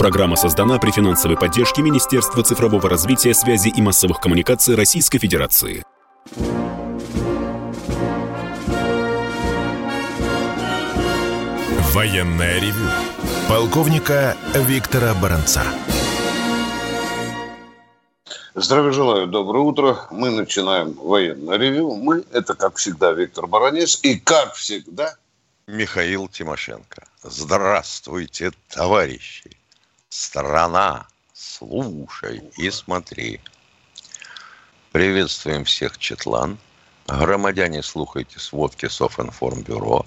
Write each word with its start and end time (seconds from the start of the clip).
Программа 0.00 0.34
создана 0.34 0.78
при 0.78 0.92
финансовой 0.92 1.36
поддержке 1.36 1.82
Министерства 1.82 2.42
цифрового 2.42 2.88
развития, 2.88 3.34
связи 3.34 3.68
и 3.68 3.82
массовых 3.82 4.18
коммуникаций 4.18 4.74
Российской 4.74 5.18
Федерации. 5.18 5.84
Военная 11.92 12.58
ревю. 12.60 12.88
Полковника 13.46 14.38
Виктора 14.54 15.12
Баранца. 15.12 15.64
Здравия 18.54 18.92
желаю, 18.92 19.26
доброе 19.26 19.64
утро. 19.64 19.98
Мы 20.10 20.30
начинаем 20.30 20.94
военное 20.94 21.58
ревю. 21.58 21.94
Мы, 21.94 22.24
это, 22.32 22.54
как 22.54 22.76
всегда, 22.76 23.12
Виктор 23.12 23.46
Баранец. 23.46 24.00
И, 24.02 24.18
как 24.18 24.54
всегда, 24.54 25.14
Михаил 25.66 26.26
Тимошенко. 26.26 27.06
Здравствуйте, 27.22 28.52
товарищи. 28.70 29.59
Страна, 30.10 31.06
слушай 31.32 32.42
и 32.58 32.68
смотри. 32.70 33.40
Приветствуем 34.90 35.64
всех, 35.64 35.98
Четлан. 35.98 36.58
Громадяне, 37.06 37.80
слухайте 37.80 38.40
сводки 38.40 38.88
Софинформбюро. 38.88 40.04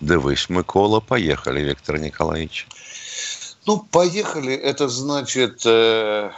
Дивись, 0.00 0.48
Микола, 0.48 0.98
поехали, 0.98 1.60
Виктор 1.60 2.00
Николаевич. 2.00 2.66
Ну, 3.64 3.78
поехали. 3.78 4.52
Это 4.54 4.88
значит, 4.88 5.62
э, 5.64 6.32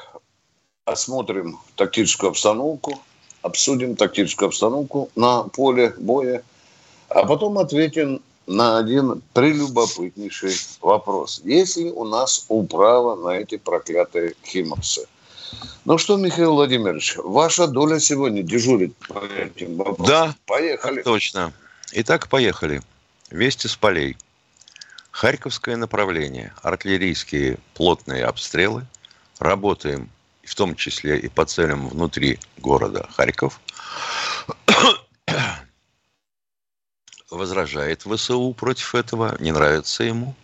осмотрим 0.85 1.59
тактическую 1.75 2.31
обстановку, 2.33 3.01
обсудим 3.41 3.97
тактическую 3.97 4.49
обстановку 4.49 5.09
на 5.17 5.45
поле 5.45 5.95
боя, 5.97 6.43
а 7.09 7.25
потом 7.25 7.57
ответим 7.57 8.21
на 8.47 8.79
один 8.79 9.23
прелюбопытнейший 9.33 10.55
вопрос. 10.81 11.41
Есть 11.45 11.77
ли 11.77 11.91
у 11.91 12.05
нас 12.05 12.45
управа 12.49 13.17
на 13.17 13.39
эти 13.39 13.57
проклятые 13.57 14.35
химоксы? 14.45 15.07
Ну 15.85 15.99
что, 15.99 16.17
Михаил 16.17 16.55
Владимирович, 16.55 17.17
ваша 17.17 17.67
доля 17.67 18.01
сегодня 18.01 18.43
дежурит 18.43 18.97
по 19.09 19.19
этим 19.25 19.77
вопросам. 19.77 20.07
Да, 20.07 20.35
поехали. 20.47 21.03
Точно. 21.03 21.53
Итак, 21.93 22.29
поехали. 22.29 22.83
Вести 23.31 23.69
с 23.69 23.77
полей. 23.77 24.17
Харьковское 25.11 25.77
направление. 25.77 26.53
Артиллерийские 26.63 27.59
плотные 27.75 28.25
обстрелы. 28.25 28.87
Работаем 29.39 30.11
в 30.43 30.55
том 30.55 30.75
числе 30.75 31.19
и 31.19 31.29
по 31.29 31.45
целям 31.45 31.89
внутри 31.89 32.39
города 32.59 33.09
Харьков 33.17 33.61
возражает 37.31 38.03
ВСУ 38.03 38.53
против 38.55 38.95
этого, 38.95 39.37
не 39.41 39.53
нравится 39.53 40.05
ему. 40.05 40.35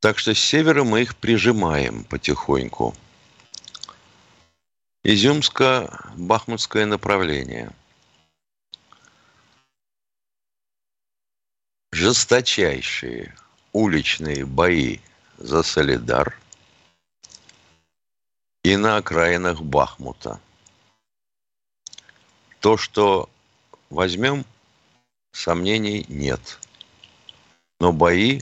Так 0.00 0.18
что 0.18 0.34
с 0.34 0.38
севера 0.38 0.84
мы 0.84 1.02
их 1.02 1.16
прижимаем 1.16 2.04
потихоньку. 2.04 2.94
Изюмско-Бахмутское 5.04 6.84
направление. 6.86 7.70
Жесточайшие 11.92 13.34
уличные 13.72 14.44
бои 14.44 15.00
за 15.38 15.62
Солидар 15.62 16.38
и 18.62 18.76
на 18.76 18.98
окраинах 18.98 19.60
Бахмута. 19.62 20.40
То, 22.60 22.76
что 22.76 23.28
возьмем– 23.90 24.44
Сомнений 25.38 26.04
нет. 26.08 26.58
Но 27.78 27.92
бои 27.92 28.40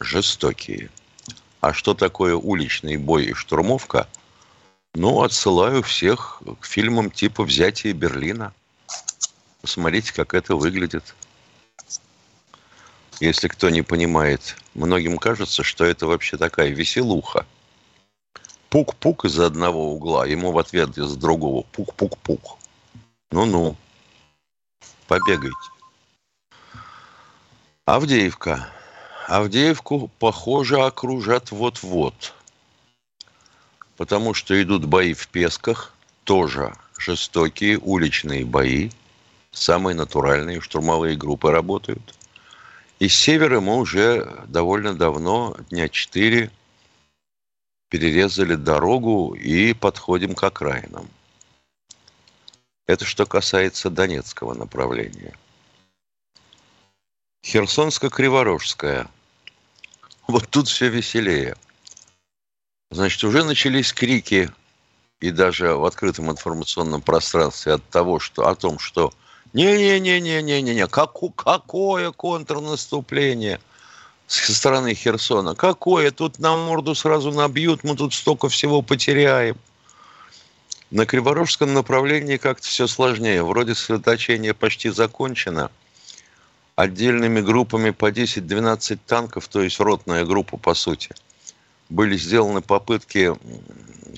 жестокие. 0.00 0.88
А 1.60 1.74
что 1.74 1.92
такое 1.92 2.34
уличный 2.34 2.96
бой 2.96 3.26
и 3.26 3.34
штурмовка? 3.34 4.08
Ну, 4.94 5.20
отсылаю 5.20 5.82
всех 5.82 6.42
к 6.58 6.64
фильмам 6.64 7.10
типа 7.10 7.44
«Взятие 7.44 7.92
Берлина». 7.92 8.54
Посмотрите, 9.60 10.14
как 10.14 10.32
это 10.32 10.56
выглядит. 10.56 11.14
Если 13.20 13.48
кто 13.48 13.68
не 13.68 13.82
понимает, 13.82 14.56
многим 14.72 15.18
кажется, 15.18 15.62
что 15.62 15.84
это 15.84 16.06
вообще 16.06 16.38
такая 16.38 16.70
веселуха. 16.70 17.44
Пук-пук 18.70 19.26
из 19.26 19.38
одного 19.38 19.92
угла, 19.92 20.24
ему 20.24 20.50
в 20.50 20.56
ответ 20.56 20.96
из 20.96 21.14
другого 21.14 21.66
пук-пук-пук. 21.72 22.56
Ну-ну, 23.30 23.76
побегайте. 25.08 25.71
Авдеевка. 27.84 28.68
Авдеевку, 29.26 30.08
похоже, 30.20 30.80
окружат 30.84 31.50
вот-вот. 31.50 32.32
Потому 33.96 34.34
что 34.34 34.60
идут 34.62 34.84
бои 34.84 35.14
в 35.14 35.26
Песках, 35.26 35.92
тоже 36.22 36.72
жестокие 36.96 37.80
уличные 37.80 38.44
бои, 38.44 38.90
самые 39.50 39.96
натуральные 39.96 40.60
штурмовые 40.60 41.16
группы 41.16 41.50
работают. 41.50 42.14
И 43.00 43.08
с 43.08 43.16
севера 43.16 43.58
мы 43.58 43.78
уже 43.78 44.44
довольно 44.46 44.94
давно, 44.94 45.56
дня 45.70 45.88
четыре, 45.88 46.52
перерезали 47.88 48.54
дорогу 48.54 49.34
и 49.34 49.74
подходим 49.74 50.36
к 50.36 50.44
окраинам. 50.44 51.08
Это 52.86 53.04
что 53.04 53.26
касается 53.26 53.90
Донецкого 53.90 54.54
направления. 54.54 55.34
Херсонско-Криворожская. 57.52 59.08
Вот 60.26 60.48
тут 60.48 60.68
все 60.68 60.88
веселее. 60.88 61.54
Значит, 62.90 63.22
уже 63.24 63.44
начались 63.44 63.92
крики 63.92 64.50
и 65.20 65.30
даже 65.30 65.74
в 65.74 65.84
открытом 65.84 66.30
информационном 66.30 67.02
пространстве 67.02 67.74
от 67.74 67.84
того, 67.90 68.20
что, 68.20 68.48
о 68.48 68.54
том, 68.54 68.78
что 68.78 69.12
не-не-не-не-не-не, 69.52 70.86
как, 70.86 71.12
какое 71.36 72.10
контрнаступление 72.12 73.60
со 74.26 74.54
стороны 74.54 74.94
Херсона? 74.94 75.54
Какое? 75.54 76.10
Тут 76.10 76.38
нам 76.38 76.60
морду 76.60 76.94
сразу 76.94 77.32
набьют, 77.32 77.84
мы 77.84 77.96
тут 77.96 78.14
столько 78.14 78.48
всего 78.48 78.80
потеряем. 78.80 79.58
На 80.90 81.04
Криворожском 81.04 81.74
направлении 81.74 82.38
как-то 82.38 82.66
все 82.66 82.86
сложнее. 82.86 83.42
Вроде 83.42 83.74
сосредоточение 83.74 84.54
почти 84.54 84.88
закончено– 84.88 85.70
отдельными 86.82 87.40
группами 87.40 87.90
по 87.90 88.10
10-12 88.10 88.98
танков, 89.06 89.46
то 89.46 89.62
есть 89.62 89.78
ротная 89.78 90.24
группа 90.24 90.56
по 90.56 90.74
сути. 90.74 91.10
Были 91.88 92.16
сделаны 92.16 92.60
попытки 92.60 93.32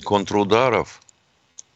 контрударов 0.03 1.01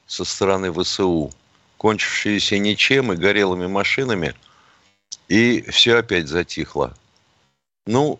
со 0.07 0.25
стороны 0.25 0.73
ВСУ, 0.73 1.31
кончившиеся 1.77 2.57
ничем 2.57 3.13
и 3.13 3.15
горелыми 3.15 3.67
машинами, 3.67 4.33
и 5.27 5.61
все 5.69 5.97
опять 5.97 6.27
затихло. 6.27 6.95
Ну, 7.85 8.19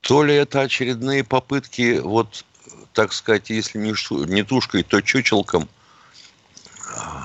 то 0.00 0.24
ли 0.24 0.34
это 0.34 0.62
очередные 0.62 1.22
попытки, 1.22 2.00
вот, 2.00 2.44
так 2.92 3.12
сказать, 3.12 3.50
если 3.50 3.78
не, 3.78 4.42
тушкой, 4.42 4.82
то 4.82 5.00
чучелком 5.00 5.68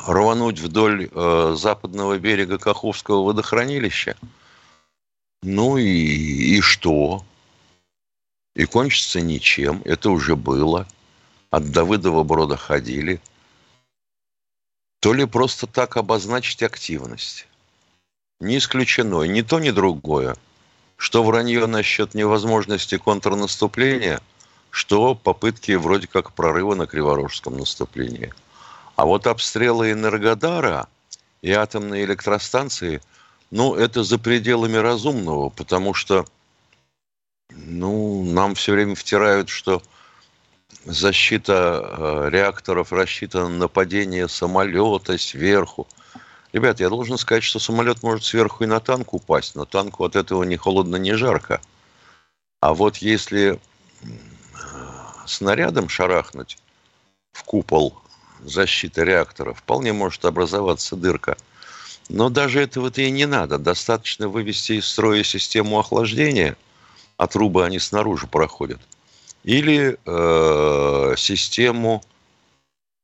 рвануть 0.06 0.59
вдоль 0.59 1.09
э, 1.12 1.56
западного 1.57 2.19
берега 2.19 2.59
Каховского 2.59 3.24
водохранилища– 3.24 4.16
ну 5.45 5.78
и, 5.78 6.57
и 6.57 6.59
что? 6.59 7.23
И 8.56 8.66
кончится 8.66 9.22
ничем. 9.22 9.83
Это 9.85 10.09
уже 10.09 10.35
было. 10.35 10.88
От 11.51 11.72
Давыдова 11.72 12.23
Брода 12.23 12.57
ходили. 12.57 13.22
То 15.01 15.13
ли 15.13 15.25
просто 15.25 15.67
так 15.67 15.97
обозначить 15.97 16.63
активность. 16.63 17.47
Не 18.39 18.57
исключено. 18.57 19.22
Ни 19.22 19.44
то, 19.44 19.59
ни 19.59 19.69
другое. 19.69 20.35
Что 20.97 21.23
вранье 21.23 21.67
насчет 21.67 22.16
невозможности 22.16 22.97
контрнаступления, 22.97 24.22
что 24.72 25.13
попытки 25.13 25.73
вроде 25.73 26.07
как 26.07 26.33
прорыва 26.33 26.74
на 26.74 26.88
Криворожском 26.88 27.56
наступлении. 27.56 28.33
А 28.95 29.06
вот 29.06 29.27
обстрелы 29.27 29.91
Энергодара 29.91 30.88
и 31.44 31.51
атомные 31.51 32.03
электростанции– 32.06 33.00
ну, 33.51 33.75
это 33.75 34.03
за 34.03 34.18
пределами 34.18 34.77
разумного, 34.77 35.50
потому 35.50 35.94
что 35.94 36.25
ну, 37.51 38.24
нам 38.24 38.56
все 38.56 38.74
время 38.74 38.95
втирают, 38.95 39.50
что 39.50 39.81
защита 40.83 41.81
э, 41.81 42.30
реакторов 42.31 42.92
рассчитана 42.92 43.50
на 43.50 43.68
падение 43.68 44.27
самолета 44.27 45.18
сверху. 45.18 45.88
Ребят, 46.53 46.80
я 46.80 46.89
должен 46.89 47.18
сказать, 47.18 47.44
что 47.44 47.59
самолет 47.59 48.01
может 48.01 48.24
сверху 48.24 48.63
и 48.63 48.68
на 48.68 48.80
танк 48.80 49.13
упасть, 49.13 49.56
но 49.56 49.65
танку 49.65 50.06
от 50.06 50.15
этого 50.15 50.44
ни 50.44 50.56
холодно, 50.56 50.95
ни 50.95 51.12
жарко. 51.12 51.62
А 52.62 52.74
вот 52.74 52.98
если 52.98 53.59
э, 54.01 54.07
снарядом 55.27 55.88
шарахнуть 55.88 56.57
в 57.31 57.44
купол 57.44 57.95
защиты 58.44 59.03
реактора, 59.03 59.53
вполне 59.53 59.94
может 59.94 60.25
образоваться 60.25 60.95
дырка– 60.95 61.38
но 62.10 62.30
даже 62.30 62.62
этого-то 62.62 63.02
и 63.02 63.12
не 63.12 63.25
надо. 63.25 63.57
Достаточно 63.57 64.28
вывести 64.28 64.74
из 64.74 64.88
строя 64.88 65.24
систему 65.24 65.80
охлаждения, 65.80 66.56
а 67.18 67.28
трубы 67.28 67.66
они 67.66 67.80
снаружи 67.80 68.28
проходят. 68.28 68.80
или 69.44 69.98
э, 70.06 71.16
систему 71.18 72.04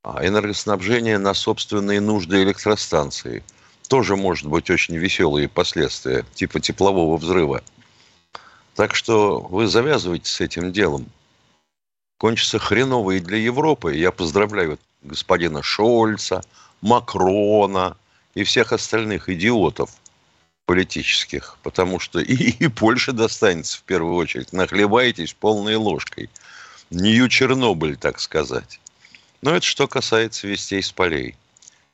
а, 0.04 0.26
энергоснабжения 0.26 1.20
на 1.20 1.36
собственные 1.36 2.02
нужды 2.02 2.42
электростанции. 2.42 3.44
Тоже 3.88 4.16
может 4.16 4.48
быть 4.48 4.70
очень 4.72 4.96
веселые 4.98 5.48
последствия, 5.48 6.26
типа 6.34 6.60
теплового 6.60 7.18
взрыва. 7.18 7.62
Так 8.76 8.96
что 8.96 9.40
вы 9.40 9.68
завязывайте 9.68 10.32
с 10.32 10.42
этим 10.42 10.72
делом. 10.72 11.06
Кончится 12.18 12.58
хреново 12.58 13.12
и 13.12 13.20
для 13.20 13.38
Европы. 13.38 13.96
Я 13.96 14.12
поздравляю 14.12 14.80
господина 15.04 15.62
Шольца, 15.62 16.42
Макрона 16.82 17.98
и 18.34 18.44
всех 18.44 18.72
остальных 18.72 19.30
идиотов 19.30 19.92
политических, 20.66 21.58
потому 21.64 22.00
что 22.00 22.20
и, 22.20 22.34
и 22.34 22.68
Польше 22.68 23.12
достанется 23.12 23.80
в 23.80 23.84
первую 23.84 24.16
очередь. 24.16 24.54
Нахлебаетесь 24.54 25.34
полной 25.34 25.76
ложкой. 25.76 26.30
Нью-Чернобыль, 26.92 27.98
так 27.98 28.20
сказать. 28.20 28.80
Но 29.42 29.56
это 29.56 29.66
что 29.66 29.88
касается 29.88 30.48
вестей 30.48 30.84
с 30.84 30.92
полей. 30.92 31.36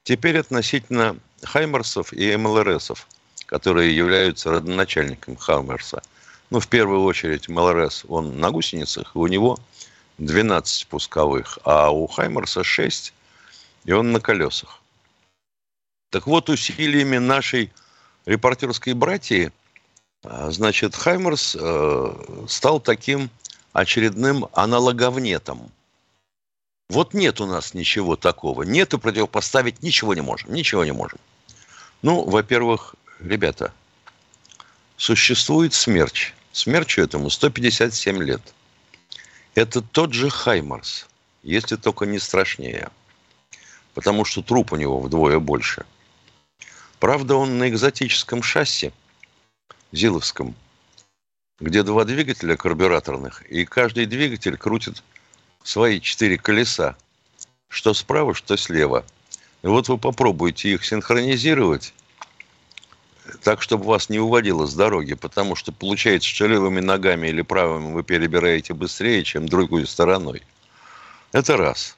Теперь 0.03 0.37
относительно 0.37 1.17
Хаймерсов 1.43 2.13
и 2.13 2.35
МЛРСов, 2.35 3.07
которые 3.45 3.95
являются 3.95 4.51
родоначальником 4.51 5.37
Хаймерса. 5.37 6.01
Ну, 6.49 6.59
в 6.59 6.67
первую 6.67 7.03
очередь, 7.03 7.49
МЛРС, 7.49 8.05
он 8.07 8.39
на 8.39 8.51
гусеницах, 8.51 9.15
у 9.15 9.27
него 9.27 9.59
12 10.17 10.87
пусковых, 10.87 11.59
а 11.63 11.91
у 11.91 12.07
Хаймерса 12.07 12.63
6, 12.63 13.13
и 13.85 13.91
он 13.91 14.11
на 14.11 14.19
колесах. 14.19 14.81
Так 16.09 16.25
вот, 16.25 16.49
усилиями 16.49 17.17
нашей 17.17 17.71
репортерской 18.25 18.93
братьи, 18.93 19.51
а, 20.23 20.51
значит, 20.51 20.95
Хаймерс 20.95 21.57
э, 21.59 22.45
стал 22.47 22.79
таким 22.79 23.29
очередным 23.73 24.47
аналоговнетом. 24.53 25.69
Вот 26.89 27.13
нет 27.13 27.41
у 27.41 27.45
нас 27.45 27.73
ничего 27.73 28.15
такого. 28.15 28.63
Нет 28.63 28.93
и 28.93 28.97
противопоставить 28.97 29.83
ничего 29.83 30.13
не 30.13 30.21
можем. 30.21 30.53
Ничего 30.53 30.85
не 30.85 30.93
можем. 30.93 31.19
Ну, 32.01 32.23
во-первых, 32.23 32.95
ребята, 33.19 33.73
существует 34.95 35.73
смерч. 35.73 36.33
Смерчу 36.53 37.01
этому 37.01 37.29
157 37.29 38.23
лет. 38.23 38.41
Это 39.55 39.81
тот 39.81 40.13
же 40.13 40.29
Хаймарс, 40.29 41.07
если 41.43 41.75
только 41.75 42.05
не 42.05 42.19
страшнее. 42.19 42.89
Потому 43.93 44.23
что 44.23 44.41
труп 44.41 44.71
у 44.71 44.77
него 44.77 45.01
вдвое 45.01 45.39
больше. 45.39 45.85
Правда, 46.99 47.35
он 47.35 47.59
на 47.59 47.69
экзотическом 47.69 48.41
шасси, 48.41 48.91
Зиловском, 49.91 50.55
где 51.59 51.83
два 51.83 52.05
двигателя 52.05 52.57
карбюраторных, 52.57 53.43
и 53.43 53.65
каждый 53.65 54.07
двигатель 54.07 54.57
крутит 54.57 55.03
свои 55.63 56.01
четыре 56.01 56.37
колеса, 56.37 56.95
что 57.67 57.93
справа, 57.93 58.33
что 58.33 58.57
слева. 58.57 59.05
И 59.61 59.67
вот 59.67 59.89
вы 59.89 59.97
попробуйте 59.99 60.71
их 60.73 60.83
синхронизировать, 60.85 61.93
так, 63.43 63.61
чтобы 63.61 63.85
вас 63.85 64.09
не 64.09 64.19
уводило 64.19 64.65
с 64.65 64.73
дороги, 64.73 65.13
потому 65.13 65.55
что 65.55 65.71
получается, 65.71 66.27
что 66.27 66.47
левыми 66.47 66.79
ногами 66.79 67.27
или 67.27 67.43
правыми 67.43 67.93
вы 67.93 68.03
перебираете 68.03 68.73
быстрее, 68.73 69.23
чем 69.23 69.47
другой 69.47 69.85
стороной. 69.85 70.41
Это 71.31 71.57
раз. 71.57 71.95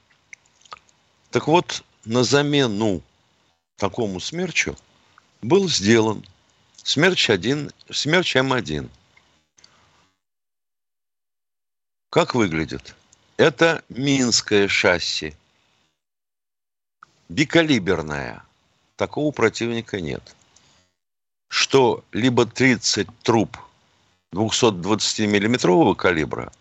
Так 1.31 1.48
вот, 1.48 1.84
на 2.04 2.24
замену 2.24 3.02
такому 3.78 4.19
смерчу 4.19 4.75
был 5.42 5.70
сделан 5.70 6.26
смерч 6.84 7.30
1, 7.30 7.72
смерч 7.92 8.36
М1. 8.36 8.90
Как 12.10 12.36
выглядит? 12.36 12.96
Это 13.38 13.84
минское 13.90 14.68
шасси. 14.68 15.36
Бикалиберное. 17.30 18.44
Такого 18.96 19.32
противника 19.32 20.02
нет. 20.02 20.36
Что 21.48 22.04
либо 22.12 22.46
30 22.46 23.08
труб 23.24 23.58
220-миллиметрового 24.34 25.96
калибра, 25.96 26.52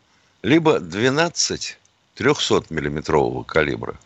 либо 0.43 0.79
12 0.81 1.79
300-миллиметрового 2.17 3.45
калибра. 3.45 3.99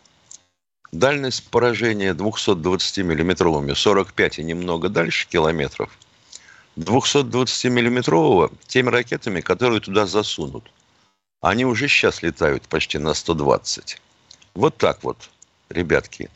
Дальность 0.93 1.49
поражения 1.49 2.13
220-миллиметровыми 2.13 3.75
45 3.75 4.39
и 4.39 4.43
немного 4.43 4.89
дальше 4.89 5.27
километров. 5.27 5.89
220-миллиметрового 6.77 8.51
теми 8.67 8.89
ракетами, 8.89 9.41
которые 9.41 9.81
туда 9.81 10.05
засунут– 10.05 10.71
они 11.43 11.65
уже 11.65 11.89
сейчас 11.89 12.23
летают 12.23 12.63
почти 12.69 12.97
на 12.99 13.13
120. 13.13 14.01
Вот 14.55 14.77
так 14.77 15.03
вот, 15.03 15.29
ребятки. 15.67 16.29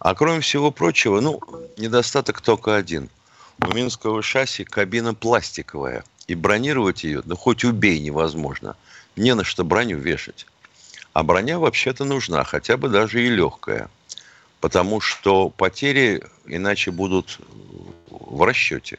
А 0.00 0.16
кроме 0.16 0.40
всего 0.40 0.72
прочего, 0.72 1.20
ну, 1.20 1.40
недостаток 1.76 2.40
только 2.40 2.74
один. 2.74 3.08
У 3.60 3.72
Минского 3.72 4.20
шасси 4.20 4.64
кабина 4.64 5.14
пластиковая. 5.14 6.04
И 6.26 6.34
бронировать 6.34 7.04
ее, 7.04 7.22
да 7.24 7.36
хоть 7.36 7.62
убей, 7.62 8.00
невозможно. 8.00 8.74
Не 9.14 9.36
на 9.36 9.44
что 9.44 9.62
броню 9.62 9.96
вешать. 9.96 10.48
А 11.12 11.22
броня 11.22 11.58
вообще-то 11.58 12.04
нужна, 12.04 12.44
хотя 12.44 12.76
бы 12.76 12.88
даже 12.88 13.24
и 13.24 13.28
легкая. 13.28 13.90
Потому 14.60 15.00
что 15.00 15.50
потери 15.50 16.22
иначе 16.46 16.90
будут 16.90 17.38
в 18.08 18.42
расчете 18.42 18.98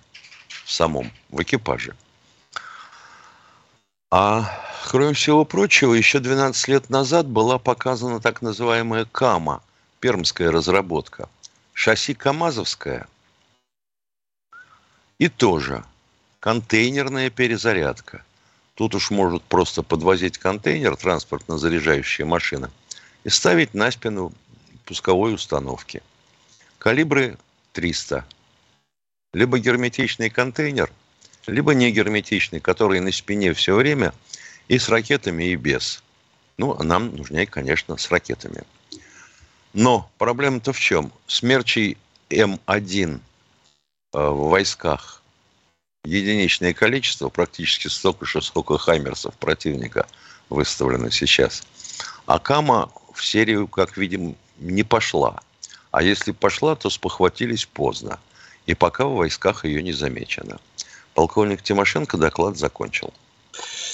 в 0.65 0.71
самом, 0.71 1.11
в 1.29 1.41
экипаже. 1.41 1.95
А 4.11 4.45
кроме 4.85 5.13
всего 5.13 5.43
прочего, 5.43 5.93
еще 5.93 6.19
12 6.19 6.67
лет 6.67 6.89
назад 6.89 7.25
была 7.25 7.57
показана 7.57 8.19
так 8.19 8.41
называемая 8.41 9.05
КАМА, 9.05 9.63
пермская 9.99 10.51
разработка. 10.51 11.29
Шасси 11.73 12.13
КАМАЗовская. 12.13 13.07
И 15.17 15.29
тоже 15.29 15.83
контейнерная 16.39 17.31
перезарядка. 17.31 18.23
Тут 18.75 18.95
уж 18.95 19.11
может 19.11 19.43
просто 19.43 19.83
подвозить 19.83 20.37
контейнер, 20.37 20.95
транспортно-заряжающая 20.95 22.25
машина, 22.25 22.71
и 23.23 23.29
ставить 23.29 23.73
на 23.73 23.91
спину 23.91 24.33
пусковой 24.85 25.33
установки. 25.33 26.01
Калибры 26.79 27.37
300. 27.73 28.25
Либо 29.33 29.59
герметичный 29.59 30.29
контейнер– 30.29 30.91
либо 31.47 31.73
не 31.73 31.91
герметичный, 31.91 32.59
который 32.59 32.99
на 32.99 33.11
спине 33.11 33.53
все 33.53 33.75
время 33.75 34.13
и 34.67 34.79
с 34.79 34.89
ракетами, 34.89 35.45
и 35.45 35.55
без. 35.55 36.03
Ну, 36.57 36.75
а 36.77 36.83
нам 36.83 37.15
нужнее, 37.15 37.45
конечно, 37.45 37.97
с 37.97 38.09
ракетами. 38.11 38.63
Но 39.73 40.09
проблема-то 40.17 40.71
в 40.71 40.79
чем? 40.79 41.11
Смерчей 41.27 41.97
М1 42.29 43.19
э, 44.13 44.17
в 44.17 44.49
войсках 44.49 45.22
единичное 46.03 46.73
количество, 46.73 47.29
практически 47.29 47.87
столько 47.87 48.25
же, 48.25 48.41
сколько 48.41 48.77
хаймерсов 48.77 49.35
противника 49.35 50.07
выставлено 50.49 51.09
сейчас. 51.09 51.63
А 52.25 52.39
Кама 52.39 52.91
в 53.13 53.23
серию, 53.23 53.67
как 53.67 53.97
видим, 53.97 54.35
не 54.59 54.83
пошла. 54.83 55.41
А 55.91 56.03
если 56.03 56.31
пошла, 56.31 56.75
то 56.75 56.89
спохватились 56.89 57.65
поздно. 57.65 58.19
И 58.65 58.73
пока 58.73 59.05
в 59.05 59.15
войсках 59.15 59.65
ее 59.65 59.83
не 59.83 59.93
замечено. 59.93 60.59
Полковник 61.13 61.61
Тимошенко 61.61 62.17
доклад 62.17 62.57
закончил. 62.57 63.13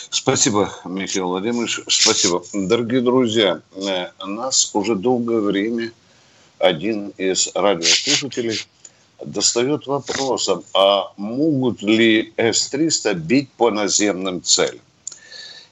Спасибо, 0.10 0.74
Михаил 0.86 1.28
Владимирович. 1.28 1.82
Спасибо. 1.88 2.44
Дорогие 2.54 3.02
друзья, 3.02 3.62
э, 3.76 4.08
нас 4.26 4.72
уже 4.74 4.96
долгое 4.96 5.42
время 5.42 5.92
один 6.58 7.10
из 7.18 7.50
радиослушателей 7.54 8.66
достает 9.26 9.88
вопросом, 9.88 10.64
а 10.74 11.12
могут 11.18 11.82
ли 11.82 12.34
С-300 12.38 13.14
бить 13.14 13.50
по 13.52 13.72
наземным 13.72 14.42
целям? 14.44 14.82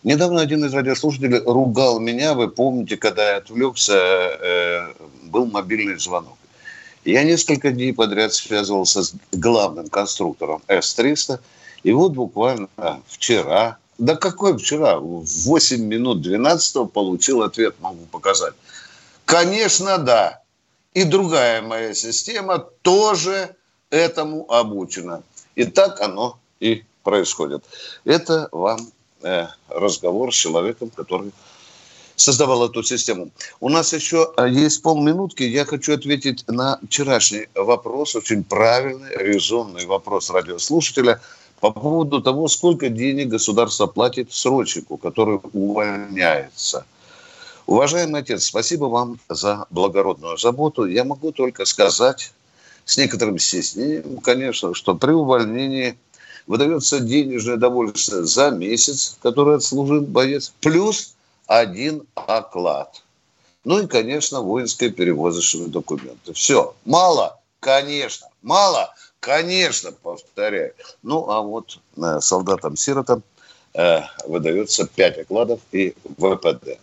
Недавно 0.03 0.41
один 0.41 0.63
из 0.63 0.73
радиослушателей 0.73 1.39
ругал 1.39 1.99
меня, 1.99 2.33
вы 2.33 2.47
помните, 2.49 2.97
когда 2.97 3.31
я 3.31 3.37
отвлекся, 3.37 3.93
э, 3.93 4.93
был 5.23 5.47
мобильный 5.47 5.99
звонок. 5.99 6.37
Я 7.03 7.23
несколько 7.23 7.71
дней 7.71 7.93
подряд 7.93 8.33
связывался 8.33 9.03
с 9.03 9.13
главным 9.31 9.87
конструктором 9.89 10.61
С-300. 10.67 11.39
И 11.83 11.91
вот 11.93 12.13
буквально 12.13 12.67
вчера, 13.07 13.77
да 13.97 14.15
какой 14.15 14.57
вчера, 14.57 14.99
в 14.99 15.25
8 15.25 15.81
минут 15.81 16.21
12 16.21 16.91
получил 16.91 17.43
ответ, 17.43 17.75
могу 17.79 18.05
показать. 18.11 18.53
Конечно, 19.25 19.97
да. 19.97 20.41
И 20.97 21.03
другая 21.03 21.61
моя 21.61 21.93
система 21.93 22.57
тоже 22.81 23.55
этому 23.91 24.51
обучена. 24.51 25.21
И 25.53 25.63
так 25.63 26.01
оно 26.01 26.39
и 26.59 26.85
происходит. 27.03 27.63
Это 28.03 28.49
вам 28.51 28.79
э, 29.21 29.45
разговор 29.69 30.33
с 30.33 30.35
человеком, 30.35 30.89
который 30.89 31.31
создавал 32.15 32.65
эту 32.65 32.81
систему. 32.81 33.29
У 33.59 33.69
нас 33.69 33.93
еще 33.93 34.33
э, 34.37 34.49
есть 34.49 34.81
полминутки. 34.81 35.43
Я 35.43 35.65
хочу 35.65 35.93
ответить 35.93 36.43
на 36.47 36.79
вчерашний 36.87 37.47
вопрос, 37.53 38.15
очень 38.15 38.43
правильный, 38.43 39.15
резонный 39.17 39.85
вопрос 39.85 40.31
радиослушателя 40.31 41.21
по 41.59 41.69
поводу 41.69 42.23
того, 42.23 42.47
сколько 42.47 42.89
денег 42.89 43.27
государство 43.27 43.85
платит 43.85 44.33
срочнику, 44.33 44.97
который 44.97 45.39
увольняется. 45.53 46.87
Уважаемый 47.67 48.21
отец, 48.21 48.45
спасибо 48.45 48.85
вам 48.85 49.19
за 49.27 49.65
благородную 49.69 50.37
заботу. 50.37 50.85
Я 50.85 51.03
могу 51.03 51.33
только 51.33 51.65
сказать 51.65 52.31
с 52.85 52.97
некоторым 52.97 53.37
стеснением, 53.39 54.19
конечно, 54.19 54.73
что 54.73 54.95
при 54.95 55.11
увольнении 55.11 55.97
выдается 56.47 57.01
денежное 57.01 57.57
довольствие 57.57 58.23
за 58.23 58.51
месяц, 58.51 59.17
который 59.21 59.57
отслужил 59.57 59.99
боец, 60.01 60.53
плюс 60.61 61.13
один 61.45 62.07
оклад. 62.15 63.03
Ну 63.65 63.79
и, 63.79 63.87
конечно, 63.87 64.39
воинские 64.39 64.91
перевозочные 64.91 65.67
документы. 65.67 66.31
Все. 66.31 66.73
Мало? 66.85 67.37
Конечно. 67.59 68.29
Мало? 68.41 68.93
Конечно, 69.19 69.91
повторяю. 69.91 70.73
Ну, 71.03 71.29
а 71.29 71.41
вот 71.41 71.79
э, 71.97 72.19
солдатам-сиротам 72.21 73.23
э, 73.73 73.99
выдается 74.25 74.87
5 74.87 75.19
окладов 75.19 75.59
и 75.73 75.93
ВПД. 76.17 76.79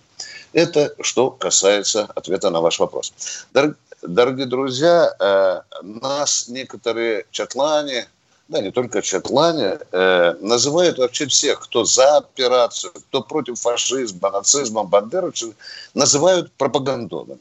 Это 0.54 0.94
что 1.00 1.30
касается 1.32 2.04
ответа 2.14 2.48
на 2.50 2.60
ваш 2.60 2.78
вопрос. 2.78 3.12
Дор- 3.52 3.74
дорогие 4.02 4.46
друзья, 4.46 5.12
э, 5.18 5.60
нас 5.82 6.46
некоторые 6.46 7.26
чатлане, 7.32 8.08
да, 8.46 8.60
не 8.60 8.70
только 8.70 9.02
чатлане, 9.02 9.80
э, 9.90 10.34
называют 10.40 10.98
вообще 10.98 11.26
всех, 11.26 11.58
кто 11.60 11.84
за 11.84 12.18
операцию, 12.18 12.92
кто 12.92 13.22
против 13.22 13.58
фашизма, 13.58 14.30
нацизма, 14.30 14.84
бандеровцев, 14.84 15.54
называют 15.92 16.52
пропагандонами. 16.52 17.40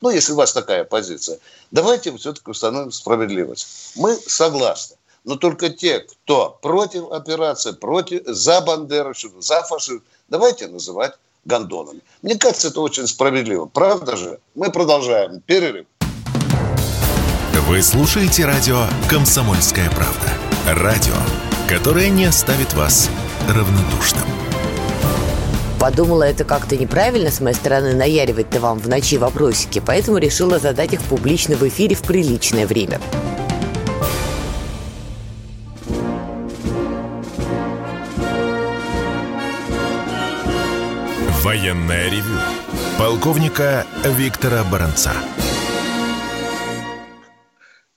Ну, 0.00 0.10
если 0.10 0.32
у 0.32 0.36
вас 0.36 0.52
такая 0.52 0.84
позиция, 0.84 1.40
давайте 1.72 2.16
все-таки 2.16 2.48
установим 2.48 2.92
справедливость. 2.92 3.92
Мы 3.96 4.14
согласны. 4.14 4.96
Но 5.24 5.34
только 5.34 5.68
те, 5.68 6.00
кто 6.00 6.58
против 6.62 7.10
операции, 7.10 7.72
против, 7.72 8.22
за 8.26 8.60
бандеровщину, 8.60 9.40
за 9.40 9.62
фашизм, 9.62 10.02
давайте 10.28 10.68
называть 10.68 11.14
гондонами. 11.44 12.00
Мне 12.22 12.36
кажется, 12.36 12.68
это 12.68 12.80
очень 12.80 13.06
справедливо. 13.06 13.66
Правда 13.66 14.16
же? 14.16 14.38
Мы 14.54 14.70
продолжаем. 14.70 15.40
Перерыв. 15.40 15.86
Вы 17.68 17.82
слушаете 17.82 18.44
радио 18.44 18.84
«Комсомольская 19.08 19.88
правда». 19.90 20.28
Радио, 20.66 21.14
которое 21.68 22.10
не 22.10 22.24
оставит 22.24 22.74
вас 22.74 23.08
равнодушным. 23.48 24.24
Подумала, 25.80 26.22
это 26.22 26.44
как-то 26.44 26.76
неправильно 26.76 27.30
с 27.30 27.40
моей 27.40 27.56
стороны 27.56 27.94
наяривать-то 27.94 28.60
вам 28.60 28.78
в 28.78 28.88
ночи 28.88 29.16
вопросики, 29.16 29.82
поэтому 29.84 30.18
решила 30.18 30.58
задать 30.58 30.92
их 30.92 31.02
публично 31.02 31.56
в 31.56 31.66
эфире 31.66 31.96
в 31.96 32.02
приличное 32.02 32.66
время. 32.66 33.00
Военное 41.52 42.08
ревю 42.08 42.38
полковника 42.98 43.86
Виктора 44.04 44.64
Баранца. 44.64 45.12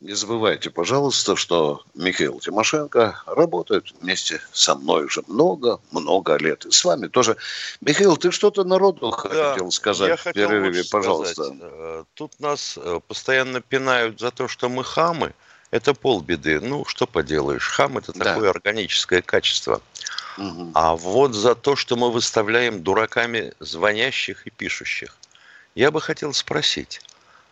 Не 0.01 0.11
забывайте, 0.11 0.69
пожалуйста, 0.69 1.37
что 1.37 1.81
Михаил 1.93 2.41
Тимошенко 2.41 3.23
работает 3.25 3.93
вместе 4.01 4.41
со 4.51 4.75
мной 4.75 5.05
уже 5.05 5.23
много-много 5.27 6.35
лет. 6.35 6.65
И 6.65 6.71
с 6.71 6.83
вами 6.83 7.07
тоже. 7.07 7.37
Михаил, 7.79 8.17
ты 8.17 8.31
что-то 8.31 8.65
народу 8.65 9.15
Да, 9.23 9.51
хотел 9.53 9.71
сказать 9.71 10.09
я 10.09 10.15
в 10.17 10.21
хотел 10.23 10.49
перерыве, 10.49 10.83
пожалуйста. 10.91 11.45
сказать, 11.45 11.59
э, 11.61 12.03
Тут 12.13 12.37
нас 12.41 12.77
э, 12.77 12.99
постоянно 13.07 13.61
пинают 13.61 14.19
за 14.19 14.31
то, 14.31 14.49
что 14.49 14.67
мы 14.67 14.83
хамы. 14.83 15.33
Это 15.71 15.93
полбеды. 15.93 16.59
Ну, 16.59 16.85
что 16.85 17.07
поделаешь. 17.07 17.67
Хам– 17.67 17.97
это 17.99 18.13
Да. 18.13 18.25
такое 18.25 18.49
органическое 18.49 19.21
качество. 19.21 19.81
Мгм. 20.37 20.71
А 20.73 20.95
вот 20.95 21.33
за 21.33 21.55
то, 21.55 21.75
что 21.75 21.95
мы 21.95 22.11
выставляем 22.11 22.83
дураками 22.83 23.53
звонящих 23.59 24.45
и 24.47 24.49
пишущих, 24.49 25.17
я 25.75 25.91
бы 25.91 26.01
хотел 26.01 26.33
спросить, 26.33 27.01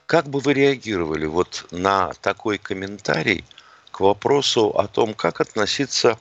как 0.06 0.28
бы 0.28 0.40
вы 0.40 0.54
реагировали 0.54 1.26
вот 1.26 1.66
на 1.72 2.14
такой 2.22 2.58
комментарий 2.58 3.46
к 3.92 4.00
вопросу 4.00 4.70
о 4.70 4.88
том, 4.88 5.14
как 5.14 5.42
относиться 5.42 6.18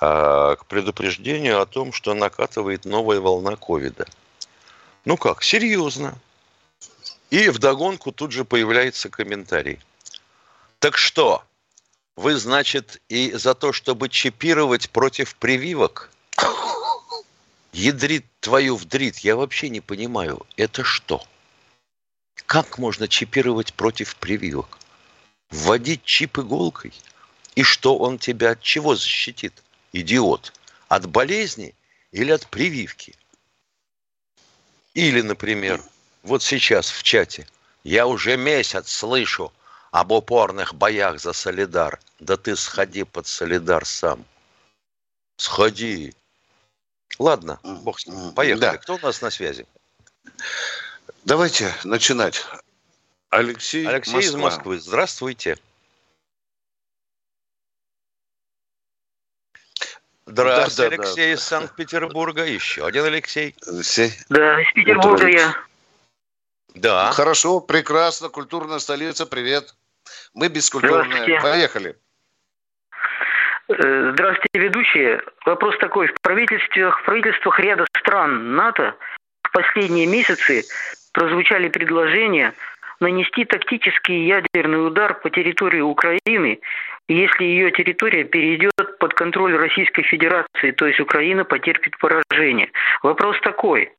а, 0.00 0.56
к 0.56 0.66
предупреждению 0.66 1.60
о 1.60 1.66
том, 1.66 1.92
что 1.92 2.14
накатывает 2.14 2.84
новая 2.84 3.20
волна 3.20 3.56
ковида? 3.56 4.06
Ну 5.04 5.16
как, 5.16 5.42
серьезно. 5.42 6.18
И 7.30 7.48
вдогонку 7.48 8.12
тут 8.12 8.32
же 8.32 8.44
появляется 8.44 9.08
комментарий. 9.08 9.80
Так 10.78 10.98
что, 10.98 11.42
вы, 12.16 12.36
значит, 12.36 13.00
и 13.08 13.32
за 13.32 13.54
то, 13.54 13.72
чтобы 13.72 14.08
чипировать 14.08 14.90
против 14.90 15.34
прививок? 15.36 16.10
Ядрит 17.72 18.24
твою 18.40 18.76
вдрит, 18.76 19.18
я 19.18 19.36
вообще 19.36 19.68
не 19.68 19.80
понимаю, 19.80 20.46
это 20.56 20.84
что? 20.84 21.26
Как 22.46 22.78
можно 22.78 23.08
чипировать 23.08 23.74
против 23.74 24.16
прививок? 24.16 24.78
Вводить 25.50 26.04
чип 26.04 26.38
иголкой? 26.38 26.92
И 27.54 27.62
что 27.62 27.96
он 27.96 28.18
тебя 28.18 28.50
от 28.52 28.62
чего 28.62 28.94
защитит? 28.94 29.62
Идиот. 29.92 30.52
От 30.88 31.06
болезни 31.06 31.74
или 32.12 32.30
от 32.30 32.46
прививки? 32.46 33.14
Или, 34.94 35.22
например, 35.22 35.82
вот 36.22 36.42
сейчас 36.42 36.90
в 36.90 37.02
чате. 37.02 37.46
Я 37.82 38.06
уже 38.06 38.36
месяц 38.36 38.90
слышу 38.90 39.52
об 39.96 40.12
упорных 40.12 40.74
боях 40.74 41.18
за 41.20 41.32
Солидар. 41.32 41.98
Да 42.20 42.36
ты 42.36 42.54
сходи 42.54 43.04
под 43.04 43.26
Солидар 43.26 43.86
сам. 43.86 44.26
Сходи. 45.38 46.14
Ладно, 47.18 47.58
бог 47.62 47.98
с 47.98 48.06
ним. 48.06 48.34
Поехали. 48.34 48.60
Да. 48.60 48.76
Кто 48.76 48.96
у 48.96 48.98
нас 48.98 49.22
на 49.22 49.30
связи? 49.30 49.66
Давайте 51.24 51.74
начинать. 51.84 52.44
Алексей, 53.30 53.88
Алексей 53.88 54.20
из 54.20 54.34
Москвы. 54.34 54.78
Здравствуйте. 54.80 55.56
Здравствуйте, 60.26 60.90
Да, 60.90 60.96
да, 60.96 60.96
да. 60.98 61.04
Алексей 61.04 61.34
из 61.34 61.42
Санкт-Петербурга. 61.42 62.44
Еще 62.44 62.86
один 62.86 63.04
Алексей. 63.04 63.56
Алексей. 63.66 64.12
Да, 64.28 64.60
из 64.60 64.70
Петербурга 64.74 65.26
я. 65.26 65.54
Да. 66.74 67.12
Хорошо, 67.12 67.60
прекрасно. 67.60 68.28
Культурная 68.28 68.78
столица, 68.78 69.24
привет. 69.24 69.74
Мы 70.34 70.48
бескультурные. 70.48 71.40
Поехали. 71.40 71.96
Э, 73.68 74.12
Здравствуйте, 74.12 74.58
ведущие. 74.58 75.22
Вопрос 75.44 75.76
такой. 75.78 76.06
В 76.08 76.14
правительствах, 76.22 77.00
в 77.00 77.04
правительствах 77.04 77.58
ряда 77.60 77.86
стран 77.98 78.54
НАТО 78.54 78.94
в 79.42 79.50
последние 79.52 80.06
месяцы 80.06 80.64
прозвучали 81.12 81.68
предложения 81.68 82.54
нанести 83.00 83.44
тактический 83.44 84.26
ядерный 84.26 84.86
удар 84.86 85.14
по 85.20 85.30
территории 85.30 85.80
Украины, 85.80 86.60
если 87.08 87.44
ее 87.44 87.70
территория 87.70 88.24
перейдет 88.24 88.72
под 88.98 89.14
контроль 89.14 89.56
Российской 89.56 90.02
Федерации, 90.02 90.70
то 90.72 90.86
есть 90.86 91.00
Украина 91.00 91.44
потерпит 91.44 91.98
поражение. 91.98 92.70
Вопрос 93.02 93.36
такой. 93.42 93.92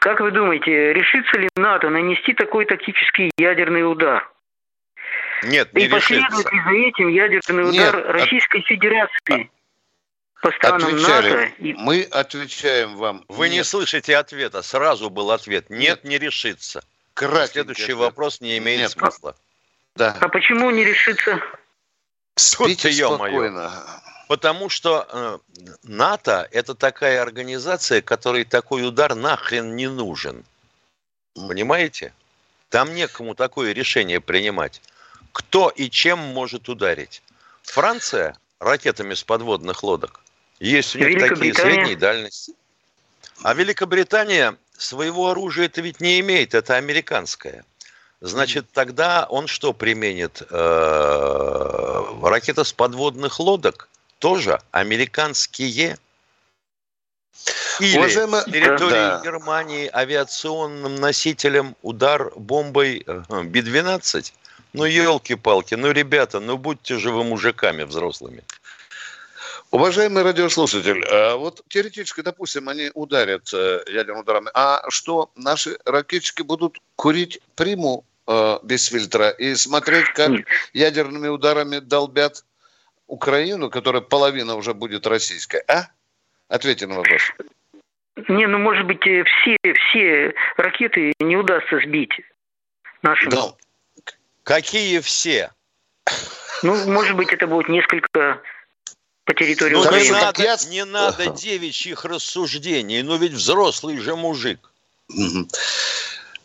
Как 0.00 0.20
вы 0.20 0.30
думаете, 0.30 0.92
решится 0.92 1.38
ли 1.38 1.48
НАТО 1.56 1.90
нанести 1.90 2.32
такой 2.32 2.64
тактический 2.64 3.30
ядерный 3.36 3.90
удар? 3.90 4.30
Нет, 5.42 5.74
не 5.74 5.84
И 5.86 5.88
последует 5.88 6.30
решится. 6.30 6.54
ли 6.54 6.60
за 6.62 6.88
этим 6.88 7.08
ядерный 7.08 7.64
Нет, 7.70 7.88
удар 7.90 8.08
от- 8.10 8.12
Российской 8.14 8.62
Федерации 8.62 9.50
по 10.40 10.50
странам 10.52 10.92
НАТО? 10.96 11.18
Отвечали. 11.18 11.54
И... 11.58 11.74
Мы 11.74 12.02
отвечаем 12.02 12.96
вам. 12.96 13.24
Вы 13.28 13.50
не 13.50 13.56
Нет. 13.58 13.66
слышите 13.66 14.16
ответа. 14.16 14.62
Сразу 14.62 15.10
был 15.10 15.30
ответ. 15.30 15.68
Нет, 15.68 16.04
не 16.04 16.18
решится. 16.18 16.82
Кратенький 17.12 17.52
Следующий 17.52 17.92
вопрос 17.92 18.40
не 18.40 18.56
имеет 18.58 18.80
Нет. 18.80 18.90
смысла. 18.92 19.36
Да. 19.96 20.16
А 20.20 20.28
почему 20.28 20.70
не 20.70 20.82
решится? 20.84 21.40
Спите 22.36 22.88
ё-моё. 22.90 23.16
спокойно. 23.28 23.70
Потому 24.28 24.68
что 24.68 25.06
э, 25.08 25.38
НАТО– 25.82 26.48
это 26.52 26.74
такая 26.74 27.20
организация, 27.20 28.00
которой 28.00 28.44
такой 28.44 28.86
удар 28.86 29.14
нахрен 29.14 29.76
не 29.76 29.88
нужен. 29.88 30.44
Понимаете? 31.34 32.14
Там 32.70 32.94
некому 32.94 33.34
такое 33.34 33.72
решение 33.72 34.20
принимать. 34.20 34.80
Кто 35.32 35.68
и 35.68 35.90
чем 35.90 36.18
может 36.18 36.68
ударить? 36.68 37.22
Франция 37.62 38.36
ракетами 38.60 39.14
с 39.14 39.22
подводных 39.22 39.82
лодок. 39.82 40.20
Есть 40.58 40.96
у 40.96 40.98
них 40.98 41.18
такие 41.18 41.52
средней 41.52 41.96
дальности. 41.96 42.54
А 43.42 43.52
Великобритания 43.52 44.56
своего 44.76 45.30
оружия 45.30 45.66
это 45.66 45.80
ведь 45.80 46.00
не 46.00 46.20
имеет, 46.20 46.54
это 46.54 46.76
американское. 46.76 47.64
Значит, 48.20 48.66
тогда 48.72 49.26
он 49.28 49.48
что 49.48 49.74
применит? 49.74 50.42
Э, 50.50 52.04
Ракета 52.22 52.64
с 52.64 52.72
подводных 52.72 53.38
лодок 53.38 53.88
тоже 54.24 54.58
американские. 54.70 55.98
Или 57.78 57.98
Уважаемый- 57.98 58.40
с 58.40 58.44
территории 58.44 58.90
Да. 58.90 59.20
Германии 59.22 59.90
авиационным 59.92 60.94
носителем 60.94 61.76
удар 61.82 62.32
бомбой 62.34 63.04
э, 63.06 63.42
Би-12 63.42 64.32
Ну, 64.72 64.86
елки-палки, 64.86 65.74
ну, 65.74 65.90
ребята, 65.92 66.40
ну, 66.40 66.56
будьте 66.56 66.98
же 66.98 67.10
вы 67.10 67.22
мужиками 67.22 67.82
взрослыми. 67.82 68.42
Уважаемый 69.70 70.22
радиослушатель, 70.22 71.04
а 71.10 71.36
вот 71.36 71.60
теоретически, 71.68 72.22
допустим, 72.22 72.70
они 72.70 72.90
ударят 72.94 73.52
э, 73.52 73.82
ядерными 73.88 74.22
ударами, 74.22 74.50
а 74.54 74.82
что, 74.88 75.30
наши 75.36 75.78
ракетчики 75.84 76.40
будут 76.42 76.78
курить 76.96 77.40
приму 77.56 78.04
э, 78.26 78.58
без 78.62 78.86
фильтра 78.86 79.28
и 79.28 79.54
смотреть, 79.54 80.06
как 80.14 80.30
ядерными 80.72 81.28
ударами 81.28 81.78
долбят 81.78 82.42
Украину, 83.06 83.70
которая 83.70 84.02
половина 84.02 84.54
уже 84.54 84.74
будет 84.74 85.06
российской, 85.06 85.62
а? 85.68 85.88
Ответьте 86.48 86.86
на 86.86 86.96
вопрос. 86.96 87.22
Не, 88.28 88.46
ну, 88.46 88.58
может 88.58 88.86
быть, 88.86 89.06
э, 89.06 89.24
все, 89.24 89.56
все 89.62 90.34
ракеты 90.56 91.12
не 91.18 91.36
удастся 91.36 91.78
сбить 91.80 92.12
нашим. 93.02 93.30
Да. 93.30 93.54
Какие 94.44 95.00
все? 95.00 95.50
Ну, 96.62 96.76
может 96.90 97.16
быть, 97.16 97.32
это 97.32 97.46
будет 97.46 97.68
несколько 97.68 98.40
по 99.24 99.34
территории 99.34 99.74
ну, 99.74 99.80
Украины. 99.80 100.04
Не 100.04 100.10
надо, 100.12 100.42
я... 100.42 100.56
не 100.68 100.84
надо 100.84 101.30
девичьих 101.30 102.04
рассуждений, 102.04 103.02
но 103.02 103.16
ведь 103.16 103.32
взрослый 103.32 103.98
же 103.98 104.14
мужик. 104.16 104.70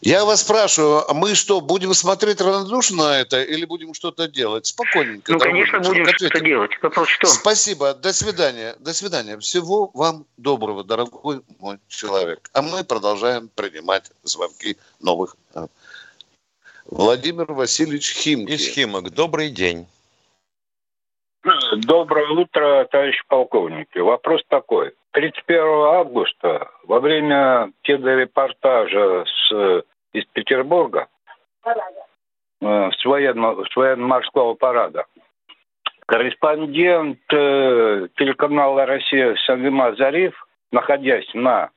Я 0.01 0.23
вас 0.23 0.41
спрашиваю, 0.41 1.09
а 1.09 1.13
мы 1.13 1.35
что, 1.35 1.59
будем 1.59 1.93
смотреть 1.93 2.39
равнодушно 2.39 3.09
на 3.09 3.19
это 3.19 3.43
или 3.43 3.65
будем 3.65 3.93
что-то 3.93 4.29
делать? 4.29 4.65
Спокойненько. 4.65 5.33
Ну, 5.33 5.39
конечно, 5.39 5.79
будем 5.79 6.05
что-то 6.07 6.39
делать. 6.39 6.71
Вопрос 6.81 7.09
что? 7.09 7.27
Спасибо. 7.27 7.93
До 7.93 8.13
свидания. 8.13 8.75
До 8.79 8.93
свидания. 8.93 9.37
Всего 9.39 9.91
вам 9.93 10.25
доброго, 10.37 10.85
дорогой 10.85 11.41
мой 11.59 11.79
человек. 11.89 12.49
А 12.53 12.61
мы 12.61 12.85
продолжаем 12.85 13.49
принимать 13.53 14.09
звонки 14.23 14.77
новых. 15.01 15.35
Владимир 16.85 17.51
Васильевич 17.51 18.13
Химки. 18.13 18.53
Из 18.53 18.67
Химок. 18.67 19.11
Добрый 19.11 19.49
день. 19.49 19.85
Доброе 21.77 22.29
утро, 22.29 22.87
товарищ 22.89 23.21
полковники. 23.27 23.97
Вопрос 23.97 24.41
такой. 24.47 24.93
31 25.11 25.59
августа 25.95 26.69
во 26.83 26.99
время 26.99 27.71
телерепортажа 27.83 29.25
с, 29.25 29.83
из 30.13 30.25
Петербурга 30.25 31.07
э, 31.65 32.91
с, 32.91 33.05
военно, 33.05 33.55
с 33.65 33.75
военно-морского 33.75 34.53
парада. 34.53 35.05
Корреспондент 36.05 37.19
э, 37.31 38.07
телеканала 38.15 38.85
«Россия» 38.85 39.35
Сагима 39.45 39.95
Зариф, 39.95 40.47
находясь 40.71 41.29
на 41.33 41.71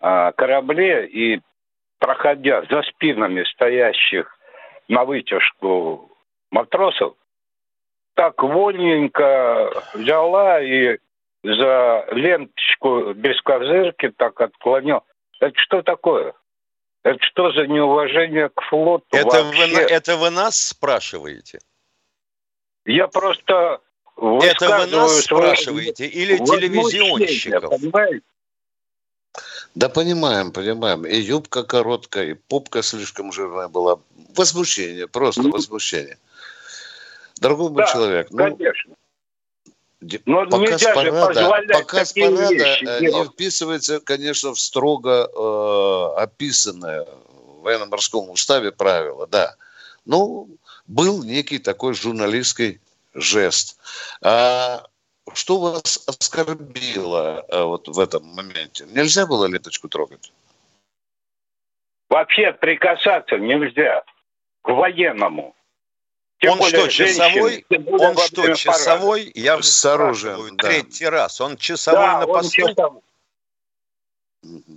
э, 0.00 0.32
корабле 0.36 1.06
и 1.06 1.40
проходя 1.98 2.62
за 2.70 2.82
спинами 2.82 3.42
стоящих 3.44 4.36
на 4.88 5.04
вытяжку 5.04 6.10
матросов, 6.50 7.14
так 8.14 8.42
вольненько 8.42 9.70
взяла 9.94 10.60
и 10.60 10.98
за 11.42 12.06
ленточку 12.12 13.12
без 13.14 13.40
козырки 13.42 14.10
так 14.16 14.40
отклонил. 14.40 15.02
Это 15.40 15.58
что 15.58 15.82
такое? 15.82 16.34
Это 17.02 17.18
что 17.22 17.52
за 17.52 17.66
неуважение 17.66 18.48
к 18.48 18.60
флоту 18.62 19.06
это 19.12 19.44
Вы, 19.44 19.80
это 19.80 20.16
вы 20.16 20.30
нас 20.30 20.56
спрашиваете? 20.56 21.60
Я 22.84 23.06
просто 23.06 23.80
Это 24.16 24.78
вы 24.78 24.86
нас 24.86 25.20
спрашиваете 25.22 26.06
или 26.06 26.36
телевизионщиков? 26.38 27.70
Понимаете? 27.70 28.22
Да 29.74 29.88
понимаем, 29.88 30.50
понимаем. 30.50 31.06
И 31.06 31.16
юбка 31.16 31.62
короткая, 31.62 32.30
и 32.30 32.34
попка 32.34 32.82
слишком 32.82 33.30
жирная 33.32 33.68
была. 33.68 34.00
Возмущение, 34.34 35.06
просто 35.06 35.42
ну, 35.42 35.50
возмущение. 35.50 36.18
Дорогой 37.40 37.70
мой 37.70 37.84
да, 37.84 37.92
человек, 37.92 38.28
ну, 38.30 38.38
конечно. 38.38 38.94
Но 40.26 40.46
показ 40.46 40.84
парада, 40.84 41.72
показ 41.72 42.12
парада 42.12 42.52
вещи 42.52 42.84
э, 42.86 43.00
не 43.00 43.24
вписывается, 43.24 44.00
конечно, 44.00 44.54
в 44.54 44.60
строго 44.60 45.28
э, 45.28 46.22
описанное 46.22 47.04
в 47.04 47.62
военно-морском 47.62 48.30
уставе 48.30 48.70
правило, 48.70 49.26
да. 49.26 49.56
Ну, 50.04 50.48
был 50.86 51.24
некий 51.24 51.58
такой 51.58 51.94
журналистский 51.94 52.80
жест. 53.14 53.78
А 54.22 54.84
что 55.34 55.58
вас 55.58 56.04
оскорбило 56.06 57.44
а, 57.48 57.64
вот 57.64 57.88
в 57.88 57.98
этом 57.98 58.24
моменте? 58.24 58.86
Нельзя 58.90 59.26
было 59.26 59.46
ленточку 59.46 59.88
трогать? 59.88 60.32
Вообще 62.08 62.52
прикасаться 62.52 63.36
нельзя 63.36 64.02
к 64.62 64.68
военному. 64.68 65.54
Тем 66.40 66.60
он 66.60 66.68
что, 66.68 66.88
часовой? 66.88 67.66
Он 67.70 68.16
что, 68.16 68.54
часовой? 68.54 69.32
Я 69.34 69.60
с 69.60 69.84
оружием. 69.84 70.56
Да. 70.56 70.68
Третий 70.68 71.06
раз. 71.06 71.40
Он 71.40 71.56
часовой 71.56 72.06
да, 72.06 72.20
на 72.20 72.26
посту? 72.26 72.62
Он 72.64 72.68
часовой. 72.68 73.00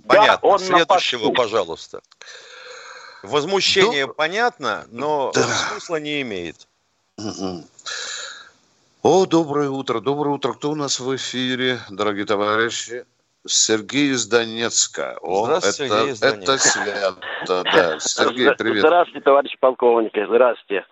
Понятно. 0.08 0.38
Да, 0.42 0.48
он 0.48 0.58
Следующего, 0.58 1.32
пожалуйста. 1.32 2.02
Возмущение 3.22 4.06
ну, 4.06 4.14
понятно, 4.14 4.84
но 4.90 5.30
да. 5.32 5.42
смысла 5.42 6.00
не 6.00 6.22
имеет. 6.22 6.66
Угу. 7.18 7.64
О, 9.02 9.26
доброе 9.26 9.70
утро, 9.70 10.00
доброе 10.00 10.30
утро. 10.30 10.54
Кто 10.54 10.72
у 10.72 10.74
нас 10.74 10.98
в 10.98 11.14
эфире, 11.14 11.78
дорогие 11.88 12.24
товарищи? 12.24 13.04
Сергей 13.46 14.10
из 14.10 14.26
Донецка. 14.26 15.18
О, 15.20 15.46
Здравствуйте, 15.46 15.84
это, 15.84 15.94
Сергей 15.94 16.12
из 16.12 16.20
Донецка. 16.20 16.52
это 16.52 16.62
свято, 16.62 17.62
да. 17.64 18.00
Сергей, 18.00 18.54
привет. 18.56 18.78
Здравствуйте, 18.78 19.20
товарищи 19.20 19.56
полковники, 19.60 20.24
здравствуйте. 20.26 20.84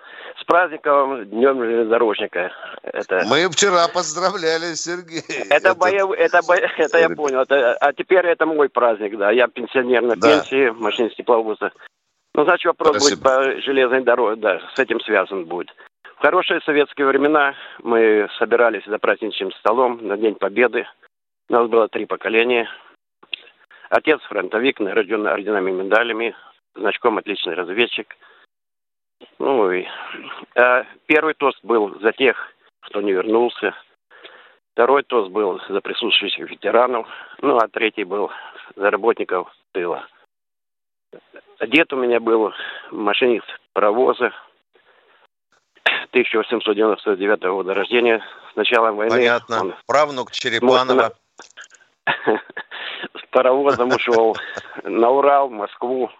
Праздником 0.51 1.27
Днем 1.27 1.63
железнодорожника. 1.63 2.51
Это... 2.83 3.23
Мы 3.29 3.49
вчера 3.51 3.87
поздравляли, 3.87 4.75
Сергей. 4.75 5.23
Это, 5.49 5.69
это... 5.69 5.75
Боев... 5.77 6.11
это, 6.11 6.41
бо... 6.45 6.55
это 6.77 6.99
я 6.99 7.09
понял. 7.09 7.43
Это... 7.43 7.75
А 7.75 7.93
теперь 7.93 8.27
это 8.27 8.47
мой 8.47 8.69
праздник, 8.69 9.17
да. 9.17 9.31
Я 9.31 9.47
пенсионер 9.47 10.03
на 10.03 10.17
да. 10.17 10.29
пенсии, 10.29 10.71
машинист 10.71 11.15
тепловоза. 11.15 11.71
Ну, 12.35 12.43
значит, 12.43 12.67
вопрос 12.67 12.97
Спасибо. 12.97 13.21
будет 13.21 13.23
по 13.23 13.61
железной 13.63 14.03
дороге, 14.03 14.41
да, 14.41 14.61
с 14.75 14.79
этим 14.81 15.01
связан 15.03 15.45
будет. 15.45 15.69
В 16.17 16.21
хорошие 16.21 16.61
советские 16.63 17.07
времена 17.07 17.55
мы 17.85 18.29
собирались 18.37 18.85
за 18.87 18.99
праздничным 18.99 19.53
столом 19.53 20.01
на 20.03 20.17
День 20.17 20.35
Победы. 20.35 20.85
У 21.49 21.53
нас 21.53 21.69
было 21.69 21.87
три 21.87 22.07
поколения. 22.07 22.69
Отец 23.89 24.21
фронтовик, 24.23 24.81
награжден 24.81 25.29
орденами 25.29 25.71
и 25.71 25.75
медалями, 25.75 26.35
значком 26.75 27.19
отличный 27.19 27.55
разведчик. 27.55 28.17
Ну 29.39 29.71
и 29.73 29.87
а 30.57 30.85
первый 31.07 31.35
тост 31.35 31.59
был 31.63 31.99
за 32.01 32.13
тех, 32.13 32.37
кто 32.81 33.01
не 33.01 33.13
вернулся. 33.13 33.75
Второй 34.73 35.03
тост 35.03 35.31
был 35.31 35.61
за 35.69 35.81
присутствующих 35.81 36.51
ветеранов. 36.51 37.07
Ну, 37.43 37.57
а 37.57 37.69
третий 37.69 38.05
был 38.05 38.31
за 38.77 38.91
работников 38.91 39.53
тыла. 39.73 40.07
Дед 41.61 41.93
у 41.93 41.97
меня 41.97 42.21
был 42.21 42.53
машинист 42.91 43.47
паровоза, 43.73 44.33
1899 46.11 47.43
года 47.43 47.75
рождения. 47.75 48.23
С 48.53 48.57
началом 48.57 48.97
войны... 48.97 49.11
Понятно. 49.11 49.61
Он 49.61 49.75
Правнук 49.87 50.33
Черепанова. 50.33 51.13
С 52.27 53.27
паровозом 53.31 53.91
ушел 53.91 54.37
на 54.83 55.11
Урал, 55.11 55.49
в 55.49 55.53
Москву. 55.53 56.11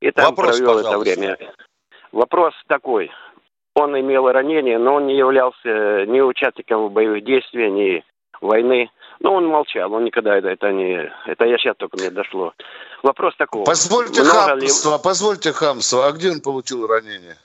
И 0.00 0.10
там 0.10 0.26
Вопрос, 0.26 0.58
провел 0.58 0.74
пожалуйста. 0.76 1.10
это 1.10 1.20
время. 1.20 1.52
Вопрос 2.12 2.54
такой. 2.66 3.10
Он 3.74 3.98
имел 3.98 4.30
ранение, 4.30 4.78
но 4.78 4.94
он 4.96 5.06
не 5.06 5.16
являлся 5.16 6.06
ни 6.06 6.20
участником 6.20 6.90
боевых 6.90 7.24
действий, 7.24 7.70
ни 7.70 8.04
войны. 8.40 8.90
Но 9.20 9.34
он 9.34 9.46
молчал, 9.46 9.92
он 9.92 10.04
никогда 10.04 10.36
это, 10.36 10.48
это 10.48 10.72
не... 10.72 11.12
Это 11.26 11.44
я 11.44 11.58
сейчас 11.58 11.76
только 11.76 11.98
мне 11.98 12.10
дошло. 12.10 12.54
Вопрос 13.02 13.34
такой. 13.36 13.64
Позвольте 13.64 14.22
хамство, 14.22 14.96
ли... 14.96 15.02
позвольте 15.02 15.52
хамство. 15.52 16.06
А 16.06 16.12
где 16.12 16.30
он 16.30 16.40
получил 16.40 16.86
ранение? 16.86 17.36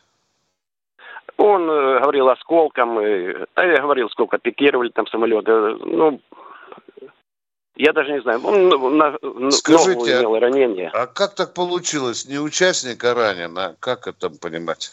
Он 1.38 1.70
э, 1.70 2.00
говорил 2.00 2.30
осколком, 2.30 2.98
э, 3.00 3.46
а 3.56 3.66
я 3.66 3.82
говорил, 3.82 4.10
сколько 4.10 4.38
пикировали 4.38 4.90
там 4.90 5.06
самолеты. 5.08 5.52
Ну, 5.52 6.22
я 7.76 7.94
даже 7.94 8.12
не 8.14 8.22
знаю. 8.22 8.42
Он 8.44 8.98
на, 8.98 9.52
Скажите, 9.52 10.20
имел 10.20 10.40
ранение. 10.40 10.90
А 10.94 11.08
как 11.08 11.36
так 11.36 11.54
получилось? 11.54 12.26
Не 12.26 12.40
участник, 12.40 13.04
а 13.04 13.14
ранен, 13.14 13.58
а 13.58 13.76
как 13.80 14.08
это 14.08 14.30
понимать? 14.30 14.92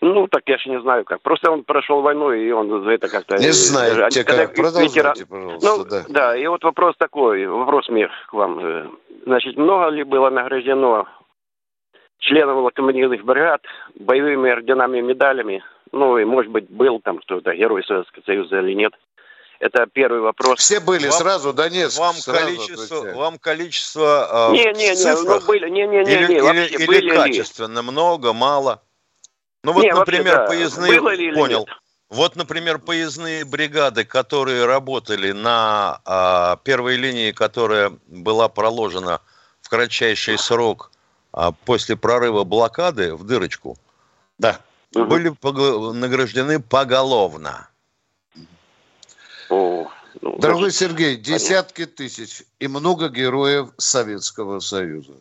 Ну, 0.00 0.28
так 0.28 0.42
я 0.46 0.58
же 0.58 0.70
не 0.70 0.80
знаю 0.80 1.04
как. 1.04 1.20
Просто 1.22 1.50
он 1.50 1.64
прошел 1.64 2.02
войну, 2.02 2.32
и 2.32 2.50
он 2.52 2.84
за 2.84 2.90
это 2.90 3.08
как-то... 3.08 3.36
Не 3.36 3.50
знаете 3.50 4.24
как. 4.24 4.54
Продолжайте, 4.54 5.00
ветеран... 5.00 5.14
пожалуйста. 5.28 5.66
Ну, 5.66 5.84
да. 5.84 6.04
да, 6.08 6.36
и 6.36 6.46
вот 6.46 6.62
вопрос 6.62 6.94
такой, 6.98 7.46
вопрос 7.46 7.88
мне 7.88 8.08
к 8.28 8.32
вам. 8.32 8.98
Значит, 9.24 9.56
много 9.56 9.88
ли 9.88 10.04
было 10.04 10.30
награждено 10.30 11.08
членов 12.18 12.58
локомотивных 12.58 13.24
бригад 13.24 13.62
боевыми 13.96 14.50
орденами 14.50 14.98
и 14.98 15.02
медалями. 15.02 15.64
Ну, 15.90 16.18
и, 16.18 16.24
может 16.24 16.52
быть, 16.52 16.70
был 16.70 17.00
там 17.00 17.18
кто-то, 17.18 17.54
герой 17.54 17.82
Советского 17.84 18.22
Союза 18.24 18.60
или 18.60 18.74
нет. 18.74 18.92
Это 19.60 19.86
первый 19.86 20.20
вопрос. 20.20 20.60
Все 20.60 20.78
были 20.78 21.08
вам, 21.08 21.18
сразу, 21.18 21.52
да 21.52 21.68
нет? 21.68 21.96
Вам 21.96 22.14
сразу 22.14 22.44
количество, 22.46 22.98
отвечаю. 22.98 23.16
вам 23.16 23.38
количество 23.38 24.50
э, 24.50 24.52
не, 24.52 24.64
не, 24.72 24.94
не, 24.94 25.22
ну, 25.22 25.40
были, 25.40 25.68
не, 25.68 25.86
не, 25.86 26.04
не, 26.04 26.12
или, 26.12 26.26
не, 26.26 26.38
или, 26.38 26.74
или 26.74 26.86
были 26.86 27.14
качественно, 27.16 27.80
ли? 27.80 27.82
много, 27.82 28.32
мало? 28.32 28.82
Ну 29.64 29.72
вот, 29.72 29.82
Не, 29.82 29.92
например, 29.92 30.36
вообще, 30.36 30.48
поездные... 30.48 31.00
Было 31.00 31.34
понял. 31.34 31.60
Нет? 31.66 31.76
Вот, 32.08 32.36
например, 32.36 32.78
поездные 32.78 33.44
бригады, 33.44 34.04
которые 34.04 34.64
работали 34.64 35.32
на 35.32 36.00
а, 36.04 36.56
первой 36.62 36.96
линии, 36.96 37.32
которая 37.32 37.92
была 38.06 38.48
проложена 38.48 39.20
в 39.60 39.68
кратчайший 39.68 40.38
срок 40.38 40.90
а, 41.32 41.52
после 41.52 41.96
прорыва 41.96 42.44
блокады 42.44 43.14
в 43.14 43.24
дырочку, 43.24 43.76
да. 44.38 44.60
были 44.92 45.28
угу. 45.28 45.92
награждены 45.92 46.60
поголовно. 46.60 47.67
О, 49.50 49.86
ну, 50.20 50.38
Дорогой 50.38 50.70
Сергей, 50.70 51.16
десятки 51.16 51.86
тысяч 51.86 52.42
и 52.58 52.68
много 52.68 53.08
героев 53.08 53.68
Советского 53.76 54.60
Союза. 54.60 55.14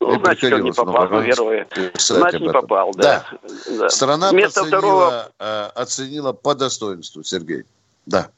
Ну, 0.00 0.18
значит, 0.18 0.52
он 0.52 0.62
не 0.62 0.72
попал 0.72 1.06
в 1.06 1.24
героя. 1.24 1.66
Значит, 1.94 2.40
не 2.40 2.50
попал, 2.50 2.92
да. 2.94 3.24
да. 3.30 3.78
да. 3.78 3.88
Страна 3.88 4.30
Вместо 4.30 4.62
оценила, 4.62 4.78
второго... 4.78 5.32
Э, 5.38 5.66
оценила 5.74 6.32
по 6.32 6.54
достоинству, 6.54 7.22
Сергей. 7.22 7.64
Да. 8.06 8.28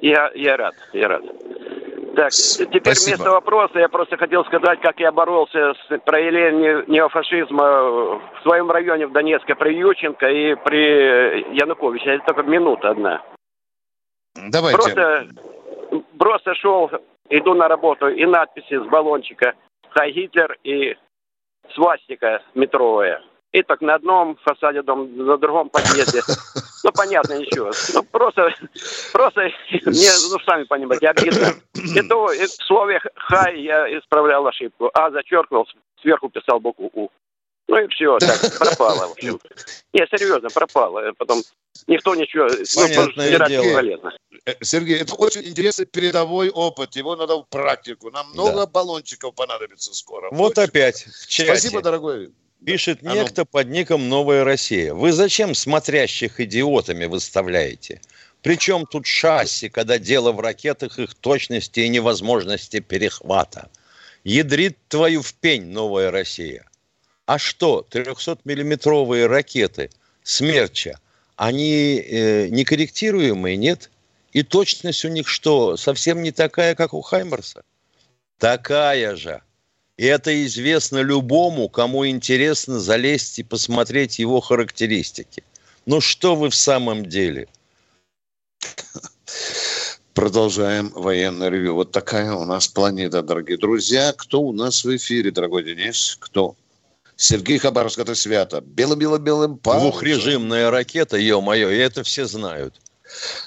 Я, 0.00 0.30
я 0.34 0.56
рад, 0.56 0.74
я 0.92 1.08
рад. 1.08 1.22
Так, 2.14 2.30
теперь 2.32 2.94
Спасибо. 2.94 3.16
вместо 3.16 3.30
вопроса 3.30 3.78
я 3.78 3.88
просто 3.88 4.16
хотел 4.16 4.44
сказать, 4.44 4.80
как 4.80 4.98
я 5.00 5.12
боролся 5.12 5.74
с 5.74 5.98
проявлением 5.98 6.84
неофашизма 6.86 7.82
в 7.82 8.22
своем 8.42 8.70
районе 8.70 9.06
в 9.06 9.12
Донецке 9.12 9.54
при 9.54 9.74
Ющенко 9.74 10.26
и 10.26 10.54
при 10.54 11.54
Януковиче. 11.54 12.14
Это 12.14 12.26
только 12.26 12.42
минута 12.42 12.90
одна. 12.90 13.22
Давайте. 14.48 14.78
Просто, 14.78 15.28
просто 16.18 16.54
шел, 16.54 16.90
иду 17.30 17.54
на 17.54 17.68
работу, 17.68 18.08
и 18.08 18.24
надписи 18.26 18.78
с 18.78 18.86
баллончика– 18.88 19.54
Хай 19.96 20.12
Гитлер 20.12 20.58
и 20.62 20.94
свастика 21.74 22.42
метровая. 22.54 23.22
И 23.52 23.62
так 23.62 23.80
на 23.80 23.94
одном 23.94 24.36
фасаде 24.44 24.82
дома, 24.82 25.06
на 25.06 25.38
другом 25.38 25.70
подъезде. 25.70 26.20
Ну, 26.84 26.90
понятно, 26.94 27.38
ничего. 27.38 27.70
Ну, 27.94 28.02
просто, 28.02 28.52
просто, 29.12 29.40
мне, 29.86 30.10
ну, 30.30 30.38
сами 30.44 30.64
понимаете, 30.64 31.08
обидно. 31.08 31.46
И 31.74 32.02
то, 32.06 32.26
в 32.26 32.64
слове 32.66 33.00
«хай» 33.14 33.58
я 33.60 33.98
исправлял 33.98 34.46
ошибку, 34.46 34.90
а 34.92 35.10
зачеркнул, 35.10 35.66
сверху 36.02 36.28
писал 36.28 36.60
букву 36.60 36.90
«у». 36.92 37.08
Ну 37.68 37.78
и 37.78 37.88
все, 37.88 38.18
так, 38.18 38.58
пропало, 38.58 39.08
в 39.08 39.12
общем. 39.12 39.40
Не, 39.92 40.06
серьезно, 40.06 40.48
пропало. 40.50 41.12
Потом 41.18 41.42
никто 41.86 42.14
ничего, 42.14 42.48
Понятное 42.74 43.38
ну, 43.38 43.48
дело. 43.48 43.74
полезно. 43.74 44.16
Э, 44.44 44.54
Сергей, 44.60 44.98
это 44.98 45.14
очень 45.14 45.42
интересный 45.42 45.86
передовой 45.86 46.50
опыт. 46.50 46.94
Его 46.94 47.16
надо 47.16 47.36
в 47.36 47.48
практику. 47.48 48.10
Нам 48.10 48.30
много 48.30 48.60
да. 48.60 48.66
баллончиков 48.66 49.34
понадобится 49.34 49.92
скоро. 49.94 50.28
Вот 50.30 50.58
очень. 50.58 50.68
опять. 50.68 51.06
Спасибо, 51.10 51.82
дорогой. 51.82 52.30
Пишет 52.64 53.00
да. 53.02 53.14
некто 53.14 53.44
под 53.44 53.68
ником 53.68 54.08
«Новая 54.08 54.44
Россия». 54.44 54.94
Вы 54.94 55.12
зачем 55.12 55.54
смотрящих 55.54 56.40
идиотами 56.40 57.04
выставляете? 57.04 58.00
Причем 58.42 58.86
тут 58.86 59.06
шасси, 59.06 59.68
когда 59.68 59.98
дело 59.98 60.32
в 60.32 60.40
ракетах, 60.40 60.98
их 60.98 61.14
точности 61.14 61.80
и 61.80 61.88
невозможности 61.88 62.80
перехвата? 62.80 63.68
Ядрит 64.24 64.78
твою 64.88 65.22
в 65.22 65.34
пень, 65.34 65.66
«Новая 65.66 66.10
Россия». 66.10 66.64
А 67.26 67.38
что, 67.38 67.84
300-миллиметровые 67.90 69.26
ракеты 69.26 69.90
«Смерча», 70.22 71.00
они 71.34 71.98
э, 71.98 72.48
некорректируемые, 72.48 73.56
нет? 73.56 73.90
И 74.32 74.42
точность 74.42 75.04
у 75.04 75.08
них 75.08 75.28
что, 75.28 75.76
совсем 75.76 76.22
не 76.22 76.30
такая, 76.30 76.74
как 76.76 76.94
у 76.94 77.02
Хаймерса? 77.02 77.62
Такая 78.38 79.16
же. 79.16 79.42
И 79.96 80.04
это 80.04 80.44
известно 80.44 80.98
любому, 80.98 81.68
кому 81.68 82.06
интересно 82.06 82.78
залезть 82.78 83.38
и 83.40 83.42
посмотреть 83.42 84.18
его 84.18 84.40
характеристики. 84.40 85.42
Ну 85.84 86.00
что 86.00 86.36
вы 86.36 86.50
в 86.50 86.54
самом 86.54 87.06
деле? 87.06 87.48
Продолжаем 90.14 90.90
военное 90.94 91.48
ревю. 91.48 91.74
Вот 91.74 91.92
такая 91.92 92.32
у 92.32 92.44
нас 92.44 92.68
планета, 92.68 93.22
дорогие 93.22 93.58
друзья. 93.58 94.12
Кто 94.16 94.42
у 94.42 94.52
нас 94.52 94.84
в 94.84 94.96
эфире, 94.96 95.30
дорогой 95.30 95.64
Денис? 95.64 96.16
Кто? 96.20 96.56
Сергей 97.16 97.58
Хабаровск, 97.58 97.98
это 97.98 98.14
свято. 98.14 98.60
Белым-белым-белым 98.60 99.58
Двухрежимная 99.62 100.70
ракета, 100.70 101.16
ё-моё, 101.16 101.70
и 101.70 101.78
это 101.78 102.02
все 102.02 102.26
знают. 102.26 102.74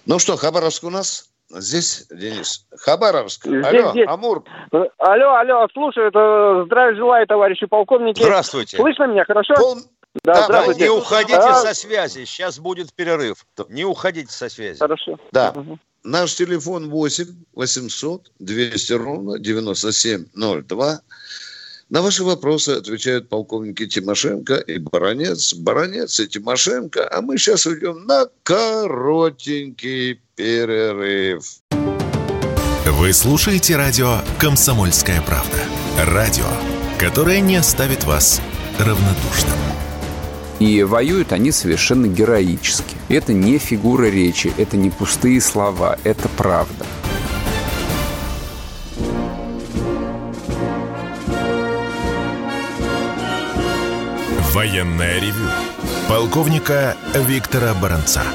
Ну 0.06 0.20
что, 0.20 0.36
Хабаровск 0.38 0.84
у 0.84 0.90
нас? 0.90 1.30
Здесь, 1.52 2.06
Денис. 2.12 2.66
Хабаровск. 2.78 3.46
Здесь, 3.46 3.66
алло, 3.66 3.92
здесь. 3.92 4.08
Амур. 4.08 4.44
Алло, 4.72 5.36
алло, 5.36 5.68
слушаю. 5.74 6.08
Это 6.08 6.64
здравия 6.66 6.96
желаю, 6.96 7.28
товарищи 7.28 7.66
полковники. 7.66 8.22
Здравствуйте. 8.22 8.78
Слышно 8.78 9.08
меня, 9.08 9.26
хорошо? 9.26 9.56
Пол... 9.56 9.78
Да, 10.24 10.34
да, 10.34 10.44
здравствуйте. 10.46 10.84
Не 10.84 10.90
уходите 10.90 11.38
а... 11.38 11.56
со 11.56 11.74
связи. 11.74 12.26
Сейчас 12.26 12.60
будет 12.60 12.94
перерыв. 12.94 13.46
Не 13.70 13.86
уходите 13.86 14.32
со 14.32 14.50
связи. 14.50 14.80
Хорошо. 14.80 15.20
Да. 15.32 15.54
Угу. 15.56 15.80
Наш 16.04 16.36
телефон 16.36 16.90
8 16.90 17.26
800 17.54 18.32
200 18.40 18.94
ровно 18.94 19.40
9702. 19.40 21.02
На 21.90 22.04
ваши 22.04 22.24
вопросы 22.24 22.70
отвечают 22.70 23.30
полковники 23.30 23.88
Тимошенко 23.88 24.58
и 24.58 24.78
Баранец. 24.78 25.56
Баранец 25.56 26.20
и 26.20 26.28
Тимошенко. 26.28 27.10
А 27.12 27.22
мы 27.22 27.40
сейчас 27.40 27.66
уйдем 27.66 28.06
на 28.06 28.28
коротенький 28.44 30.22
перерыв. 30.36 31.44
Вы 32.86 33.12
слушаете 33.12 33.76
радио 33.76 34.20
«Комсомольская 34.40 35.20
правда». 35.24 35.58
Радио, 35.98 36.46
которое 37.00 37.42
не 37.42 37.56
оставит 37.56 38.04
вас 38.04 38.40
равнодушным. 38.78 39.58
И 40.60 40.84
воюют 40.84 41.32
они 41.32 41.52
совершенно 41.52 42.06
героически. 42.06 42.98
Это 43.08 43.34
не 43.34 43.58
фигура 43.58 44.06
речи, 44.06 44.54
это 44.58 44.78
не 44.78 44.92
пустые 44.92 45.42
слова, 45.42 45.98
это 46.04 46.30
правда. 46.38 46.86
Военное 54.60 55.22
ревю 55.22 55.50
полковника 56.10 56.98
Виктора 57.16 57.74
Баранца. 57.76 58.26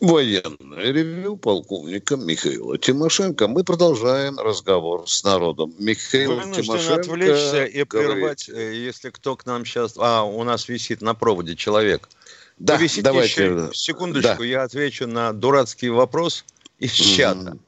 Военное 0.00 0.92
ревю 0.92 1.38
полковника 1.38 2.16
Михаила 2.16 2.76
Тимошенко. 2.76 3.48
Мы 3.48 3.64
продолжаем 3.64 4.38
разговор 4.38 5.08
с 5.08 5.24
народом. 5.24 5.74
Михаил 5.78 6.34
Вынужден 6.34 6.62
Тимошенко 6.62 7.00
отвлечься 7.00 7.64
и 7.64 7.84
прервать, 7.84 8.50
э, 8.50 8.74
если 8.74 9.08
кто 9.08 9.34
к 9.34 9.46
нам 9.46 9.64
сейчас... 9.64 9.94
А, 9.96 10.24
у 10.24 10.44
нас 10.44 10.68
висит 10.68 11.00
на 11.00 11.14
проводе 11.14 11.56
человек. 11.56 12.10
Да, 12.58 12.76
Вы 12.76 12.82
висите 12.82 13.00
давайте. 13.00 13.46
Еще, 13.46 13.70
секундочку, 13.72 14.40
да. 14.40 14.44
я 14.44 14.62
отвечу 14.64 15.06
на 15.06 15.32
дурацкий 15.32 15.88
вопрос 15.88 16.44
из 16.78 16.92
чата. 16.92 17.52
Mm-hmm. 17.52 17.58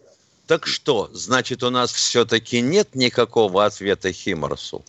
Так 0.46 0.66
что, 0.66 1.08
значит, 1.14 1.62
у 1.62 1.70
нас 1.70 1.90
все-таки 1.90 2.60
нет 2.60 2.94
никакого 2.94 3.64
ответа 3.64 4.12
Химарсу? 4.12 4.84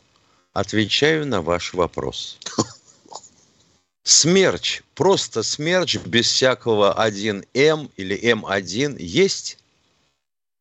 Отвечаю 0.53 1.25
на 1.25 1.41
ваш 1.41 1.73
вопрос. 1.73 2.37
Смерч, 4.03 4.81
просто 4.95 5.43
смерч 5.43 5.97
без 5.97 6.27
всякого 6.27 6.93
1М 6.97 7.89
или 7.95 8.19
М1 8.19 9.01
есть. 9.01 9.57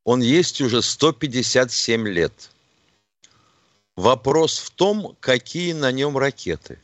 Он 0.05 0.21
есть 0.21 0.61
уже 0.61 0.83
157 0.83 2.07
лет. 2.07 2.51
Вопрос 3.97 4.59
в 4.59 4.71
том, 4.71 5.17
какие 5.21 5.73
на 5.73 5.91
нем 5.91 6.17
ракеты. 6.17 6.79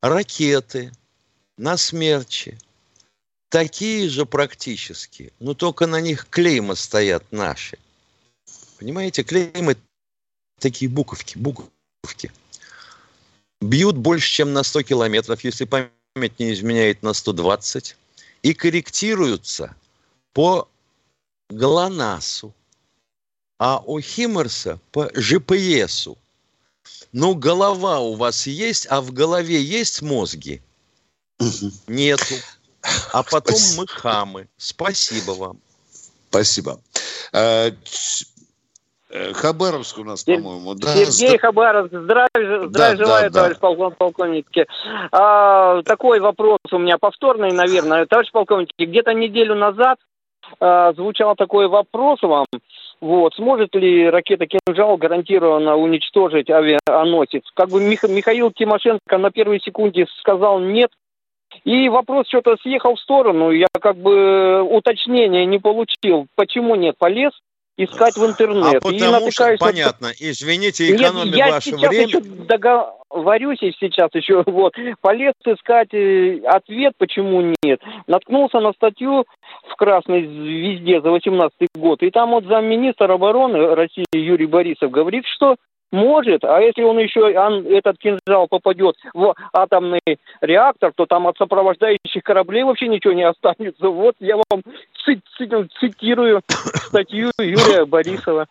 Ракеты 0.00 0.92
на 1.56 1.76
смерче 1.76 2.58
такие 3.50 4.08
же 4.08 4.26
практически, 4.26 5.32
но 5.38 5.54
только 5.54 5.86
на 5.86 6.00
них 6.00 6.26
клеймы 6.28 6.74
стоят 6.74 7.30
наши. 7.30 7.78
Понимаете, 8.78 9.22
клеймы 9.22 9.76
такие 10.58 10.88
буковки, 10.88 11.38
буковки. 11.38 11.73
Бьют 13.60 13.96
больше, 13.96 14.30
чем 14.30 14.52
на 14.52 14.62
100 14.62 14.82
километров, 14.82 15.42
если 15.44 15.64
память 15.64 16.38
не 16.38 16.52
изменяет 16.52 17.02
на 17.02 17.14
120, 17.14 17.96
и 18.42 18.54
корректируются 18.54 19.74
по 20.32 20.68
ГЛОНАССу, 21.50 22.54
а 23.58 23.78
у 23.78 24.00
Химмерса 24.00 24.78
по 24.92 25.10
ЖПСу. 25.14 26.18
Ну, 27.12 27.34
голова 27.34 28.00
у 28.00 28.14
вас 28.14 28.46
есть, 28.46 28.86
а 28.90 29.00
в 29.00 29.12
голове 29.12 29.62
есть 29.62 30.02
мозги? 30.02 30.60
Нету. 31.86 32.34
А 33.12 33.22
потом 33.22 33.58
мы 33.76 33.86
хамы. 33.86 34.48
Спасибо 34.56 35.30
вам. 35.32 35.60
Спасибо. 36.28 36.80
Э, 39.10 39.32
Хабаровск 39.32 39.98
у 39.98 40.04
нас, 40.04 40.24
по-моему, 40.24 40.74
да? 40.74 40.88
Сергей 40.88 41.38
Хабаровск, 41.38 41.92
здравия, 41.92 42.66
здравия 42.66 42.96
да, 42.96 43.04
желаю, 43.04 43.30
да, 43.30 43.34
товарищ 43.34 43.58
да. 43.60 43.90
полковник. 43.90 44.46
А, 45.12 45.82
такой 45.82 46.20
вопрос 46.20 46.58
у 46.72 46.78
меня 46.78 46.98
повторный, 46.98 47.52
наверное. 47.52 48.06
Товарищ 48.06 48.30
полковник, 48.32 48.70
где-то 48.78 49.12
неделю 49.12 49.54
назад 49.54 49.98
а, 50.58 50.92
звучал 50.94 51.36
такой 51.36 51.68
вопрос 51.68 52.22
вам. 52.22 52.46
Вот. 53.00 53.34
Сможет 53.34 53.74
ли 53.74 54.08
ракета 54.08 54.46
«Кинжал» 54.46 54.96
гарантированно 54.96 55.76
уничтожить 55.76 56.48
авианосец? 56.48 57.42
Как 57.54 57.68
бы 57.68 57.82
Мих- 57.82 58.08
Михаил 58.08 58.50
Тимошенко 58.50 59.18
на 59.18 59.30
первой 59.30 59.60
секунде 59.60 60.06
сказал 60.20 60.58
«нет», 60.60 60.90
и 61.64 61.88
вопрос 61.88 62.26
что-то 62.26 62.56
съехал 62.62 62.96
в 62.96 63.00
сторону. 63.00 63.50
Я 63.50 63.68
как 63.80 63.96
бы 63.96 64.62
уточнения 64.62 65.46
не 65.46 65.58
получил. 65.58 66.26
Почему 66.34 66.74
нет? 66.74 66.96
Полез 66.98 67.30
искать 67.76 68.16
в 68.16 68.24
интернет. 68.24 68.76
А 68.76 68.80
потому 68.80 69.30
что, 69.30 69.56
понятно, 69.58 70.10
извините, 70.18 70.94
экономим 70.94 71.26
Нет, 71.26 71.36
я 71.36 71.50
ваше 71.50 71.70
сейчас 71.70 71.90
время. 71.90 72.06
еще 72.06 72.20
договорюсь, 72.20 73.62
и 73.62 73.72
сейчас 73.78 74.10
еще 74.14 74.42
вот 74.46 74.74
полез 75.00 75.34
искать 75.44 75.92
э, 75.92 76.40
ответ, 76.46 76.94
почему 76.98 77.54
нет. 77.62 77.80
Наткнулся 78.06 78.60
на 78.60 78.72
статью 78.72 79.24
в 79.68 79.76
Красной 79.76 80.26
Звезде 80.26 81.00
за 81.00 81.10
18 81.10 81.52
год, 81.74 82.02
и 82.02 82.10
там 82.10 82.30
вот 82.30 82.44
замминистра 82.44 83.12
обороны 83.12 83.74
России 83.74 84.04
Юрий 84.12 84.46
Борисов 84.46 84.90
говорит, 84.90 85.24
что 85.26 85.56
может, 85.94 86.44
а 86.44 86.60
если 86.60 86.82
он 86.82 86.98
еще, 86.98 87.20
ан- 87.36 87.66
этот 87.66 87.98
кинжал 87.98 88.48
попадет 88.48 88.96
в 89.14 89.34
атомный 89.52 90.00
реактор, 90.40 90.92
то 90.94 91.06
там 91.06 91.26
от 91.28 91.36
сопровождающих 91.38 92.22
кораблей 92.24 92.64
вообще 92.64 92.88
ничего 92.88 93.12
не 93.14 93.22
останется. 93.22 93.88
Вот 93.88 94.16
я 94.18 94.36
вам 94.36 94.62
ци- 95.04 95.22
ци- 95.38 95.68
цитирую 95.80 96.42
статью 96.88 97.30
Юрия 97.38 97.84
Борисова. 97.84 98.46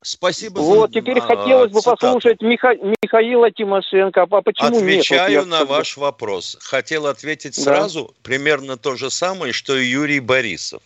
Спасибо 0.00 0.60
Вот, 0.60 0.92
за 0.92 1.00
теперь 1.00 1.18
а, 1.18 1.22
хотелось 1.22 1.72
бы 1.72 1.80
цитату. 1.80 1.96
послушать 1.96 2.40
Миха- 2.40 2.78
Михаила 3.02 3.50
Тимошенко. 3.50 4.22
А 4.22 4.26
почему 4.42 4.68
нет? 4.70 4.74
Вот 4.74 4.82
Отвечаю 4.82 5.46
на 5.46 5.64
ваш 5.64 5.96
вопрос. 5.96 6.56
Хотел 6.60 7.08
ответить 7.08 7.56
Да. 7.56 7.62
сразу 7.62 8.14
примерно 8.22 8.76
то 8.76 8.94
же 8.94 9.10
самое, 9.10 9.52
что 9.52 9.76
и 9.76 9.84
Юрий 9.86 10.20
Борисов. 10.20 10.80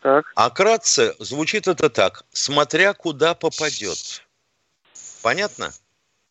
Так. 0.00 0.30
А 0.36 0.48
кратце 0.50 1.14
звучит 1.18 1.66
это 1.66 1.90
так. 1.90 2.22
Смотря 2.30 2.94
куда 2.94 3.34
попадет. 3.34 4.22
Понятно? 5.28 5.74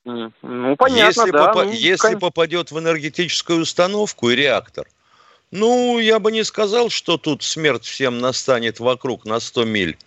Ну, 0.06 0.76
понятно, 0.76 1.06
если 1.06 1.30
да. 1.30 1.38
попа- 1.46 1.66
ну, 1.66 1.72
если 1.72 2.14
кон- 2.14 2.20
попадет 2.20 2.72
в 2.72 2.80
энергетическую 2.80 3.62
установку 3.62 4.32
и 4.32 4.36
реактор, 4.36 4.88
ну, 5.52 6.00
я 6.00 6.18
бы 6.18 6.32
не 6.32 6.44
сказал, 6.44 6.90
что 6.90 7.20
тут 7.20 7.44
смерть 7.44 7.86
всем 7.86 8.18
настанет 8.18 8.80
вокруг 8.80 9.24
на 9.26 9.40
100 9.40 9.66
миль. 9.66 10.00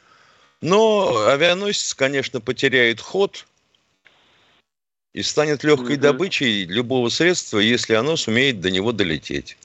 Но 0.61 1.25
авианосец, 1.29 1.95
конечно, 1.95 2.41
потеряет 2.41 3.01
ход 3.01 3.47
и 5.13 5.23
станет 5.23 5.63
легкой 5.63 5.95
Мгм. 5.95 6.03
добычей 6.03 6.65
любого 6.65 7.11
средства, 7.11 7.61
если 7.61 7.95
оно 7.95 8.17
сумеет 8.17 8.61
до 8.61 8.73
него 8.73 8.91
долететь. 8.91 9.57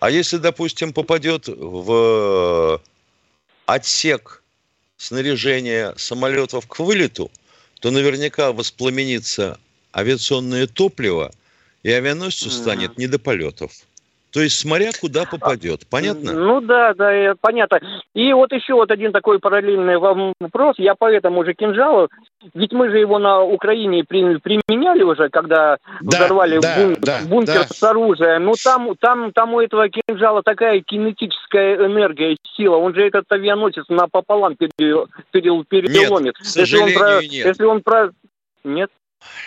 А 0.00 0.10
если, 0.10 0.38
допустим, 0.38 0.92
попадет 0.92 1.46
в 1.46 2.82
отсек 3.66 4.42
снаряжения 4.96 5.94
самолетов 5.96 6.66
к 6.66 6.80
вылету, 6.80 7.30
то 7.80 7.90
наверняка 7.90 8.52
воспламенится 8.52 9.58
авиационное 9.92 10.66
топливо, 10.66 11.32
и 11.82 11.90
авианосцу 11.90 12.50
станет 12.50 12.98
не 12.98 13.06
до 13.06 13.18
полетов. 13.18 13.72
То 14.34 14.40
есть 14.40 14.58
смотря 14.58 14.90
куда 15.00 15.24
попадет. 15.24 15.86
Понятно? 15.88 16.32
Ну 16.32 16.60
да, 16.60 16.92
да, 16.94 17.14
э, 17.14 17.34
понятно. 17.40 17.80
И 18.14 18.32
вот 18.32 18.52
еще 18.52 18.74
вот 18.74 18.90
один 18.90 19.12
такой 19.12 19.38
параллельный 19.38 19.96
вам 19.98 20.32
вопрос. 20.40 20.74
Я 20.78 20.96
по 20.96 21.08
этому 21.08 21.44
же 21.44 21.54
кинжалу, 21.54 22.08
ведь 22.52 22.72
мы 22.72 22.90
же 22.90 22.98
его 22.98 23.20
на 23.20 23.42
Украине 23.42 24.02
при- 24.02 24.38
применяли 24.38 25.04
уже, 25.04 25.28
когда 25.28 25.78
Да, 26.00 26.18
взорвали 26.18 26.58
да, 26.58 26.74
бун- 26.76 26.96
да, 27.00 27.18
бункер 27.28 27.60
да. 27.60 27.68
с 27.68 27.82
оружием. 27.84 28.44
Ну 28.46 28.54
там, 28.62 28.96
там, 28.98 29.30
там 29.32 29.54
у 29.54 29.60
этого 29.60 29.88
кинжала 29.88 30.42
такая 30.42 30.80
кинетическая 30.80 31.76
энергия, 31.86 32.36
сила. 32.56 32.76
Он 32.76 32.92
же 32.92 33.06
этот 33.06 33.30
авианосец 33.30 33.84
напополам 33.88 34.56
пере- 34.56 35.06
пере- 35.30 35.62
переломит. 35.62 36.36
к 36.38 36.44
сожалению, 36.44 37.20
нет. 37.22 37.46
Если 37.46 37.64
он 37.64 37.82
про... 37.82 38.10
Нет? 38.64 38.90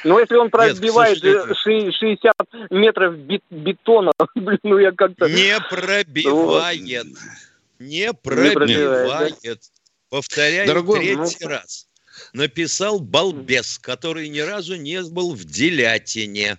Ну, 0.03 0.19
если 0.19 0.35
он 0.35 0.45
Нет, 0.45 0.51
пробивает 0.51 1.23
э, 1.23 1.45
сожалению. 1.55 1.91
ши- 1.91 1.97
60 1.99 2.33
метров 2.71 3.15
бет- 3.15 3.43
бетона, 3.49 4.11
блин, 4.35 4.59
ну 4.63 4.77
я 4.77 4.91
как-то... 4.91 5.27
Не 5.27 5.59
пробивает. 5.69 7.07
Не 7.79 8.13
пробивает. 8.13 9.61
Повторяю 10.09 10.67
Дорогой, 10.67 10.99
третий 10.99 11.37
ну, 11.41 11.49
раз. 11.49 11.87
Написал 12.33 12.99
балбес, 12.99 13.77
который 13.79 14.29
ни 14.29 14.39
разу 14.39 14.75
не 14.75 15.01
был 15.03 15.33
в 15.35 15.43
Делятине. 15.43 16.57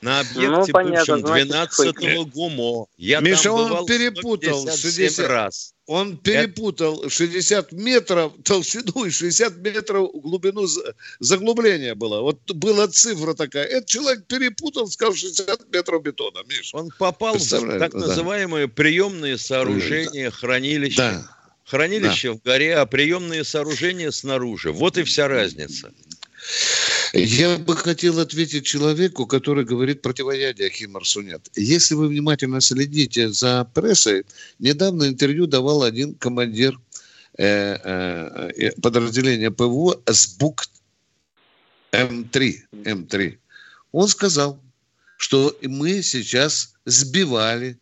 На 0.00 0.20
объекте, 0.20 0.48
Ну, 0.48 0.66
понятно, 0.68 1.18
бывшем 1.18 1.26
значит, 1.26 1.50
12-го 1.50 2.00
фейк. 2.00 2.28
ГУМО. 2.28 2.86
Я 2.96 3.20
Миша, 3.20 3.44
там 3.44 3.72
он 3.72 3.86
перепутал 3.86 4.60
157 4.60 5.08
60 5.08 5.28
раз. 5.28 5.74
Он 5.90 6.16
перепутал 6.16 7.10
60 7.10 7.72
метров 7.72 8.32
толщину 8.44 9.06
и 9.06 9.10
60 9.10 9.56
метров 9.56 10.12
глубину 10.12 10.64
за- 10.66 10.94
заглубления 11.18 11.96
было. 11.96 12.20
Вот 12.20 12.38
была 12.52 12.86
цифра 12.86 13.34
такая. 13.34 13.64
Этот 13.64 13.88
человек 13.88 14.24
перепутал, 14.28 14.86
сказал 14.86 15.14
60 15.14 15.72
метров 15.72 16.00
бетона, 16.04 16.44
Миш. 16.46 16.72
Он 16.74 16.90
попал 16.96 17.38
в 17.38 17.48
так 17.48 17.90
да. 17.90 17.98
называемые 17.98 18.68
приемные 18.68 19.36
сооружения, 19.36 20.30
хранилища. 20.30 20.96
Да. 20.96 21.36
Хранилище 21.64 22.34
в 22.34 22.40
горе, 22.40 22.76
а 22.76 22.86
приемные 22.86 23.42
сооружения 23.42 24.12
снаружи. 24.12 24.70
Вот 24.70 24.96
и 24.96 25.02
вся 25.02 25.26
разница. 25.26 25.90
Я 27.12 27.58
бы 27.58 27.76
хотел 27.76 28.20
ответить 28.20 28.64
человеку, 28.66 29.26
который 29.26 29.64
говорит 29.64 30.02
противоядия 30.02 30.70
Химарсу 30.70 31.22
нет. 31.22 31.48
Если 31.56 31.94
вы 31.94 32.08
внимательно 32.08 32.60
следите 32.60 33.30
за 33.30 33.64
прессой, 33.64 34.24
недавно 34.58 35.08
интервью 35.08 35.46
давал 35.46 35.82
один 35.82 36.14
командир 36.14 36.78
э, 37.36 37.44
э, 37.44 38.50
э, 38.56 38.72
подразделения 38.80 39.50
ПВО 39.50 40.00
с 40.06 40.36
БУК 40.36 40.66
М3. 41.92 42.54
М3. 42.84 43.38
Он 43.92 44.08
сказал, 44.08 44.60
что 45.16 45.56
мы 45.62 46.02
сейчас 46.02 46.74
сбивали 46.84 47.78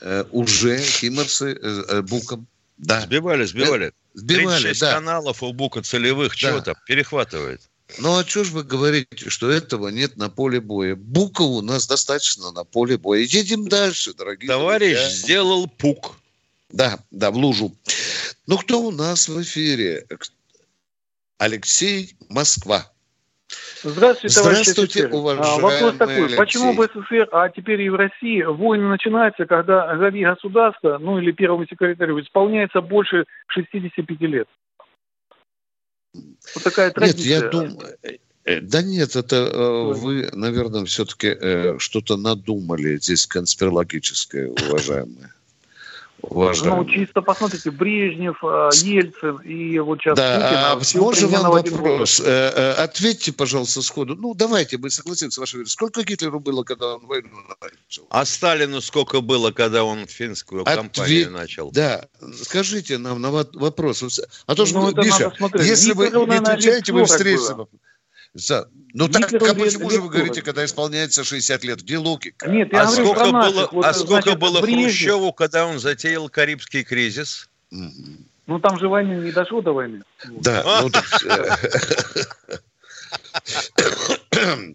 э, 0.00 0.24
уже 0.30 0.78
Химарсы 0.78 1.52
э, 1.52 1.84
э, 1.88 2.02
БУКом. 2.02 2.46
Да. 2.78 3.02
Сбивали, 3.02 3.44
сбивали. 3.44 3.92
Сбивали, 4.14 4.62
36 4.62 4.80
да. 4.80 4.94
каналов 4.94 5.42
у 5.42 5.52
Бука 5.52 5.82
целевых, 5.82 6.32
Да. 6.32 6.36
чего 6.36 6.60
там, 6.60 6.74
перехватывает. 6.86 7.60
Ну 7.98 8.18
а 8.18 8.24
что 8.24 8.44
ж 8.44 8.50
вы 8.50 8.64
говорите, 8.64 9.30
что 9.30 9.50
этого 9.50 9.88
нет 9.88 10.16
на 10.16 10.28
поле 10.28 10.60
боя? 10.60 10.96
Буков 10.96 11.46
у 11.46 11.62
нас 11.62 11.86
достаточно 11.86 12.50
на 12.52 12.64
поле 12.64 12.98
боя. 12.98 13.20
Едем 13.20 13.68
дальше, 13.68 14.12
дорогие 14.12 14.48
Товарищ 14.48 14.98
друзья. 14.98 15.10
сделал 15.10 15.68
пук. 15.68 16.16
Да, 16.70 16.98
да, 17.10 17.30
в 17.30 17.36
лужу. 17.36 17.74
Ну 18.46 18.58
кто 18.58 18.82
у 18.82 18.90
нас 18.90 19.28
в 19.28 19.40
эфире? 19.42 20.06
Алексей 21.38 22.16
Москва. 22.28 22.90
Здравствуйте, 23.82 24.40
Здравствуйте, 24.40 24.82
офицер. 24.82 25.10
А, 25.12 25.16
уважаемый 25.16 25.62
Вопрос 25.62 25.96
такой. 25.96 26.16
Алексей. 26.16 26.36
Почему 26.36 26.72
в 26.72 26.82
СССР, 26.82 27.28
а 27.30 27.48
теперь 27.48 27.82
и 27.82 27.88
в 27.88 27.94
России, 27.94 28.42
войны 28.42 28.88
начинаются, 28.88 29.46
когда 29.46 29.94
главе 29.94 30.26
государства, 30.26 30.98
ну 30.98 31.18
или 31.18 31.30
первому 31.30 31.66
секретарю, 31.66 32.20
исполняется 32.20 32.80
больше 32.80 33.26
65 33.48 34.20
лет? 34.22 34.48
Вот 36.54 36.64
такая 36.64 36.86
Нет, 36.86 36.94
традиция. 36.94 37.40
я 37.40 37.48
думаю... 37.48 37.96
э, 38.44 38.60
Да 38.60 38.82
нет, 38.82 39.16
это 39.16 39.36
э, 39.36 39.92
вы, 39.94 40.28
наверное, 40.32 40.84
все-таки 40.84 41.78
что-то 41.78 42.16
надумали 42.16 42.98
здесь 42.98 43.26
конспирологическое, 43.26 44.50
уважаемые. 44.50 45.32
Ну, 46.28 46.36
Уважаемые. 46.36 46.88
чисто 46.92 47.22
посмотрите, 47.22 47.70
Брежнев, 47.70 48.36
а, 48.42 48.70
Ельцин 48.72 49.36
и 49.38 49.78
вот 49.78 50.00
сейчас 50.00 50.18
Путин. 50.18 50.40
Да, 50.40 50.72
а 50.72 50.80
всё 50.80 51.00
можно 51.00 51.28
вам 51.28 51.52
вопрос? 51.52 52.20
Э, 52.20 52.24
э, 52.24 52.72
Ответьте, 52.72 53.32
пожалуйста, 53.32 53.82
сходу. 53.82 54.16
Ну, 54.16 54.34
давайте, 54.34 54.76
мы 54.78 54.90
согласимся 54.90 55.36
с 55.36 55.38
вашей 55.38 55.56
верой. 55.56 55.68
Сколько 55.68 56.02
Гитлеру 56.02 56.40
было, 56.40 56.64
когда 56.64 56.94
он 56.96 57.06
войну 57.06 57.28
начал? 57.60 58.06
А 58.10 58.24
Сталину 58.24 58.80
сколько 58.80 59.20
было, 59.20 59.52
когда 59.52 59.84
он 59.84 60.06
финскую 60.06 60.64
кампанию 60.64 61.26
Ответ- 61.26 61.30
начал? 61.30 61.70
Да, 61.70 62.06
скажите 62.42 62.98
нам 62.98 63.20
на 63.20 63.30
во- 63.30 63.46
вопрос. 63.52 64.02
А 64.46 64.54
то, 64.54 64.66
что, 64.66 64.80
Ну, 64.80 64.90
это 64.90 65.02
Миша, 65.02 65.32
если 65.62 65.92
вы 65.92 66.10
не 66.10 66.36
отвечаете, 66.36 66.92
40 66.92 67.06
встретите. 67.08 67.54
было. 67.54 67.68
За- 68.36 68.68
Ну 68.92 69.08
так, 69.08 69.32
а 69.32 69.32
лет- 69.32 69.58
почему 69.58 69.90
же 69.90 70.00
вы 70.00 70.08
говорите, 70.10 70.34
40? 70.40 70.44
когда 70.44 70.64
исполняется 70.64 71.24
60 71.24 71.64
лет? 71.64 71.80
Где 71.82 71.96
логика? 71.96 72.48
Нет, 72.48 72.68
я 72.72 72.82
а 72.82 72.86
говорю 72.86 73.04
сколько 73.04 73.30
про 73.30 73.32
было. 73.32 73.68
Вот, 73.72 73.84
а 73.84 73.94
сколько 73.94 74.22
значит, 74.22 74.38
было 74.38 74.60
Брежнев- 74.60 74.84
Хрущеву, 74.84 75.32
когда 75.32 75.66
он 75.66 75.78
затеял 75.78 76.28
Карибский 76.28 76.84
кризис? 76.84 77.48
Ну, 77.70 78.60
там 78.60 78.78
же 78.78 78.88
войны 78.88 79.24
не 79.24 79.32
дошло 79.32 79.60
до 79.62 79.72
войны. 79.72 80.02
Да, 80.26 80.82
ну 80.82 80.90
так, 80.90 81.04
э, 81.24 81.56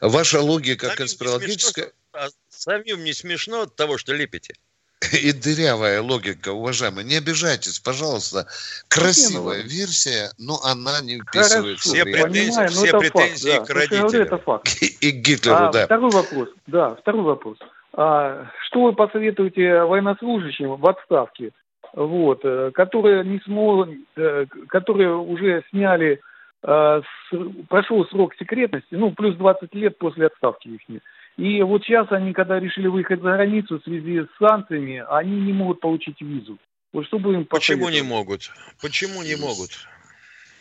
Ваша 0.00 0.40
логика 0.40 0.94
конспирологическая 0.94 1.92
А 2.12 2.28
самим 2.48 3.04
не 3.04 3.12
смешно 3.12 3.62
от 3.62 3.76
того, 3.76 3.98
что 3.98 4.14
лепите? 4.14 4.54
и 5.12 5.32
дырявая 5.32 6.02
логика, 6.02 6.52
уважаемые. 6.52 7.04
Не 7.04 7.16
обижайтесь, 7.16 7.78
пожалуйста. 7.78 8.46
Красивая 8.88 9.62
версия, 9.62 10.30
но 10.38 10.58
она 10.64 11.00
не 11.02 11.20
вписывается 11.20 11.88
Все 11.88 12.04
претензии, 12.04 12.50
Понимаю, 12.50 12.70
но 12.70 12.76
все 12.76 12.86
это 12.86 12.98
претензии 12.98 13.50
факт, 13.50 13.68
к 13.68 13.74
да. 13.74 13.80
Я 13.80 13.88
говорю, 13.88 14.02
родителям. 14.02 14.26
это 14.26 14.38
факт. 14.38 14.82
И 15.00 15.12
к 15.12 15.16
Гитлеру, 15.16 15.56
А, 15.56 15.72
да. 15.72 15.84
Второй 15.86 16.10
вопрос. 16.10 16.48
Да, 16.66 16.94
второй 16.96 17.22
вопрос. 17.22 17.58
А, 17.92 18.50
что 18.66 18.82
вы 18.84 18.92
посоветуете 18.92 19.82
военнослужащим 19.84 20.76
в 20.76 20.86
отставке? 20.86 21.52
вот, 21.94 22.40
э, 22.44 22.70
которые 22.72 23.24
не 23.24 23.40
смогут, 23.40 23.90
э, 24.16 24.46
которые 24.68 25.16
уже 25.16 25.64
сняли, 25.70 26.20
э, 26.62 27.02
прошел 27.68 28.06
срок 28.06 28.34
секретности, 28.36 28.94
ну, 28.94 29.12
плюс 29.12 29.36
20 29.36 29.74
лет 29.74 29.98
после 29.98 30.26
отставки 30.26 30.68
их. 30.68 30.80
И 31.38 31.62
вот 31.62 31.84
сейчас 31.84 32.08
они, 32.10 32.32
когда 32.32 32.58
решили 32.58 32.88
выехать 32.88 33.22
за 33.22 33.30
границу 33.30 33.78
в 33.78 33.84
связи 33.84 34.22
с 34.22 34.38
санкциями, 34.38 35.04
они 35.08 35.40
не 35.40 35.52
могут 35.52 35.78
получить 35.78 36.20
визу. 36.20 36.58
Вот 36.92 37.06
чтобы 37.06 37.32
им 37.32 37.44
Почему 37.44 37.88
не 37.90 38.02
могут? 38.02 38.50
Почему 38.82 39.22
не 39.22 39.36
могут? 39.36 39.70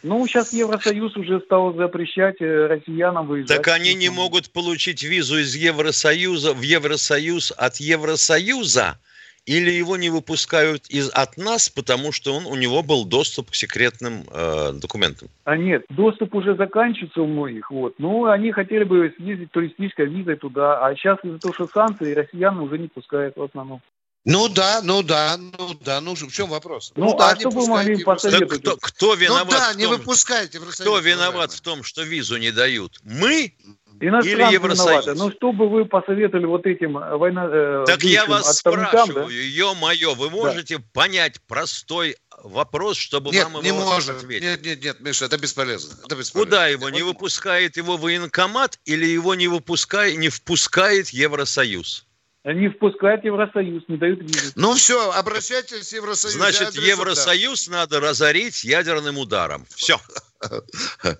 Ну, 0.04 0.28
сейчас 0.28 0.54
Евросоюз 0.54 1.18
уже 1.18 1.42
стал 1.42 1.74
запрещать 1.74 2.40
россиянам 2.40 3.26
выезжать. 3.26 3.58
Так 3.58 3.68
они 3.70 3.96
не 3.96 4.10
могут 4.10 4.52
получить 4.52 5.02
визу 5.02 5.40
из 5.40 5.56
Евросоюза 5.56 6.54
в 6.54 6.62
Евросоюз 6.62 7.54
от 7.58 7.78
Евросоюза? 7.78 9.00
Или 9.48 9.72
его 9.72 9.96
не 9.96 10.10
выпускают 10.10 10.88
из, 10.90 11.10
от 11.10 11.38
нас, 11.38 11.70
потому 11.70 12.12
что 12.12 12.34
он, 12.36 12.46
у 12.46 12.56
него 12.56 12.84
был 12.84 13.06
доступ 13.06 13.52
к 13.52 13.56
секретным 13.56 14.26
э, 14.30 14.74
документам? 14.74 15.30
А 15.46 15.56
нет, 15.56 15.86
доступ 15.90 16.36
уже 16.36 16.56
заканчивается 16.56 17.22
у 17.22 17.28
многих. 17.28 17.72
Вот. 17.72 17.96
Ну, 17.98 18.26
они 18.26 18.52
хотели 18.52 18.84
бы 18.84 19.14
съездить 19.18 19.52
туристической 19.52 20.08
визой 20.08 20.36
туда, 20.36 20.86
а 20.86 20.94
сейчас 20.96 21.18
из-за 21.24 21.40
того, 21.40 21.54
что 21.54 21.68
санкции, 21.68 22.14
россиян 22.14 22.60
уже 22.60 22.78
не 22.78 22.90
пускают 22.90 23.38
в 23.38 23.42
основном. 23.42 23.82
Ну 24.26 24.50
да, 24.50 24.82
ну 24.84 25.04
да, 25.04 25.38
ну 25.38 25.74
да, 25.80 26.02
ну 26.02 26.14
в 26.14 26.32
чем 26.34 26.50
вопрос? 26.50 26.92
Ну, 26.98 27.06
ну 27.06 27.18
да, 27.18 27.30
а 27.30 27.40
что 27.40 27.50
вы 27.50 27.66
могли 27.68 28.04
посоветовать? 28.04 28.60
Кто, 28.60 28.76
кто 28.76 29.14
виноват? 29.14 29.46
Ну 29.46 29.52
да, 29.52 29.70
в 29.70 29.72
том, 29.72 29.78
не 29.78 29.86
выпускайте. 29.86 30.60
Кто 30.60 31.00
виноват 31.00 31.54
в 31.54 31.62
том, 31.62 31.82
что 31.84 32.04
визу 32.04 32.36
не 32.36 32.52
дают? 32.52 33.00
Мы 33.04 33.54
Или 34.00 34.54
Евросоюз. 34.54 35.06
Ну, 35.18 35.32
что 35.32 35.52
бы 35.52 35.70
вы 35.70 35.86
посоветовали 35.86 36.46
вот 36.46 36.66
этим 36.66 36.98
э, 36.98 37.18
война... 37.18 37.48
Э, 37.52 37.84
так 37.86 38.04
я 38.04 38.26
вас 38.26 38.58
спрашиваю, 38.58 39.28
да? 39.28 39.34
ё-моё, 39.34 40.14
вы 40.14 40.30
можете 40.30 40.78
да. 40.78 40.84
понять 40.94 41.42
простой 41.48 42.16
вопрос, 42.44 42.98
чтобы 42.98 43.32
нет, 43.32 43.46
вам 43.46 43.64
его 43.64 43.64
не 43.64 43.72
может. 43.72 44.18
ответить? 44.18 44.44
Нет, 44.44 44.66
нет, 44.66 44.84
нет, 44.84 45.00
Миша, 45.00 45.26
это 45.26 45.38
бесполезно. 45.38 45.96
Это 46.06 46.16
бесполезно. 46.16 46.40
Куда 46.40 46.68
его? 46.68 46.90
Не 46.90 47.02
выпускает 47.02 47.78
его 47.78 47.98
военкомат 47.98 48.80
или 48.86 49.06
его 49.06 49.36
не, 49.36 49.48
выпускает, 49.48 50.18
не 50.18 50.30
впускает 50.30 51.10
Евросоюз? 51.10 52.06
Не 52.44 52.70
впускает 52.70 53.26
Евросоюз, 53.26 53.84
не 53.90 53.98
дают 53.98 54.22
визы. 54.22 54.54
Ну 54.56 54.74
все, 54.76 55.12
обращайтесь 55.12 55.90
в 55.90 55.94
Евросоюз. 55.94 56.36
Значит, 56.36 56.76
Евросоюз 56.76 57.68
да. 57.68 57.80
надо 57.80 58.00
разорить 58.00 58.64
ядерным 58.64 59.18
ударом. 59.18 59.66
Все. 59.76 60.00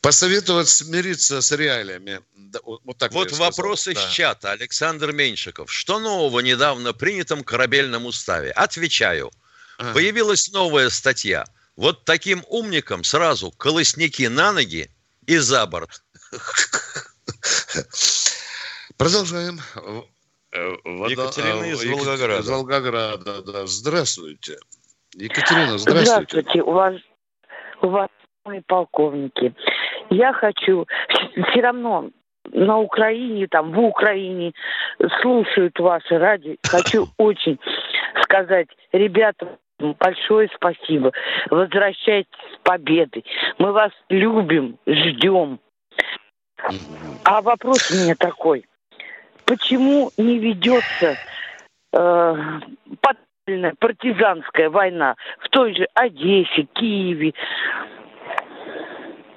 Посоветовать 0.00 0.68
смириться 0.68 1.40
с 1.40 1.52
реалиями. 1.52 2.20
Вот, 2.62 2.98
так 2.98 3.12
вот 3.12 3.32
вопрос 3.32 3.88
из 3.88 3.94
да. 3.94 4.10
чата. 4.10 4.52
Александр 4.52 5.12
Меньшиков. 5.12 5.72
Что 5.72 5.98
нового 5.98 6.40
недавно 6.40 6.92
принятом 6.92 7.42
корабельном 7.42 8.06
уставе? 8.06 8.50
Отвечаю. 8.52 9.30
Ага. 9.78 9.94
Появилась 9.94 10.52
новая 10.52 10.90
статья. 10.90 11.44
Вот 11.76 12.04
таким 12.04 12.44
умникам 12.48 13.02
сразу 13.02 13.50
колосники 13.50 14.24
на 14.24 14.52
ноги 14.52 14.90
и 15.26 15.38
за 15.38 15.66
борт. 15.66 16.02
Продолжаем. 18.96 19.60
Э, 20.52 20.70
вода, 20.84 21.12
Екатерина 21.12 21.64
из 21.64 21.84
Волгограда. 21.84 22.40
Из 22.42 22.48
Волгограда, 22.48 23.42
да. 23.42 23.66
Здравствуйте. 23.66 24.58
Екатерина, 25.14 25.78
здравствуйте. 25.78 26.12
Здравствуйте. 26.12 26.62
У 26.62 26.72
вас, 26.72 26.94
у 27.82 27.88
вас 27.88 28.10
мои 28.44 28.60
полковники. 28.60 29.54
Я 30.10 30.32
хочу 30.32 30.86
все 31.48 31.60
равно 31.60 32.10
на 32.52 32.78
Украине, 32.78 33.46
там, 33.48 33.72
в 33.72 33.80
Украине 33.80 34.52
слушают 35.22 35.78
ваши 35.78 36.18
ради. 36.18 36.58
Хочу 36.62 37.06
очень 37.18 37.58
сказать, 38.22 38.68
ребята, 38.92 39.58
большое 39.98 40.50
спасибо. 40.54 41.12
Возвращайтесь 41.50 42.30
с 42.54 42.58
победы. 42.62 43.24
Мы 43.58 43.72
вас 43.72 43.92
любим, 44.08 44.78
ждем. 44.86 45.58
А 47.24 47.40
вопрос 47.42 47.90
у 47.90 47.94
меня 47.94 48.14
такой. 48.14 48.64
Почему 49.46 50.10
не 50.16 50.38
ведется 50.38 51.16
э, 51.92 52.36
партизанская 53.78 54.70
война 54.70 55.16
в 55.40 55.48
той 55.50 55.74
же 55.74 55.86
Одессе, 55.94 56.66
Киеве, 56.72 57.34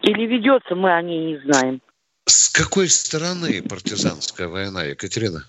или 0.08 0.26
ведется, 0.26 0.76
мы 0.76 0.94
о 0.94 1.02
ней 1.02 1.34
не 1.34 1.40
знаем. 1.40 1.82
С 2.26 2.50
какой 2.50 2.90
стороны 2.90 3.62
партизанская 3.62 4.48
война, 4.48 4.84
Екатерина? 4.84 5.44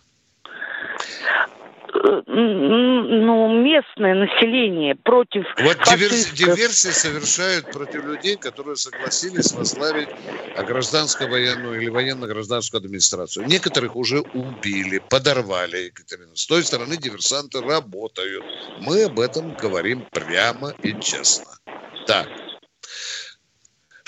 Э, 1.94 2.22
ну, 2.26 3.62
местное 3.62 4.14
население 4.14 4.94
против 4.94 5.44
Вот 5.58 5.76
диверсии, 5.90 6.36
диверсии 6.36 6.90
совершают 6.90 7.70
против 7.72 8.04
людей, 8.04 8.36
которые 8.36 8.76
согласились 8.76 9.52
возглавить 9.52 10.08
гражданско-военную 10.56 11.80
или 11.80 11.88
военно-гражданскую 11.88 12.78
администрацию. 12.78 13.46
Некоторых 13.46 13.96
уже 13.96 14.20
убили, 14.20 14.98
подорвали, 15.08 15.86
Екатерина. 15.86 16.36
С 16.36 16.46
той 16.46 16.62
стороны 16.62 16.96
диверсанты 16.96 17.60
работают. 17.60 18.44
Мы 18.80 19.04
об 19.04 19.18
этом 19.18 19.54
говорим 19.54 20.06
прямо 20.12 20.72
и 20.82 20.94
честно. 21.00 21.58
Так. 22.06 22.28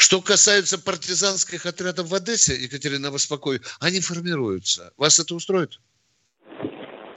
Что 0.00 0.22
касается 0.22 0.78
партизанских 0.78 1.66
отрядов 1.66 2.08
в 2.08 2.14
Одессе, 2.14 2.54
Екатерина, 2.56 3.10
вас 3.10 3.24
спокою, 3.24 3.60
они 3.80 4.00
формируются. 4.00 4.94
Вас 4.96 5.18
это 5.18 5.34
устроит? 5.34 5.78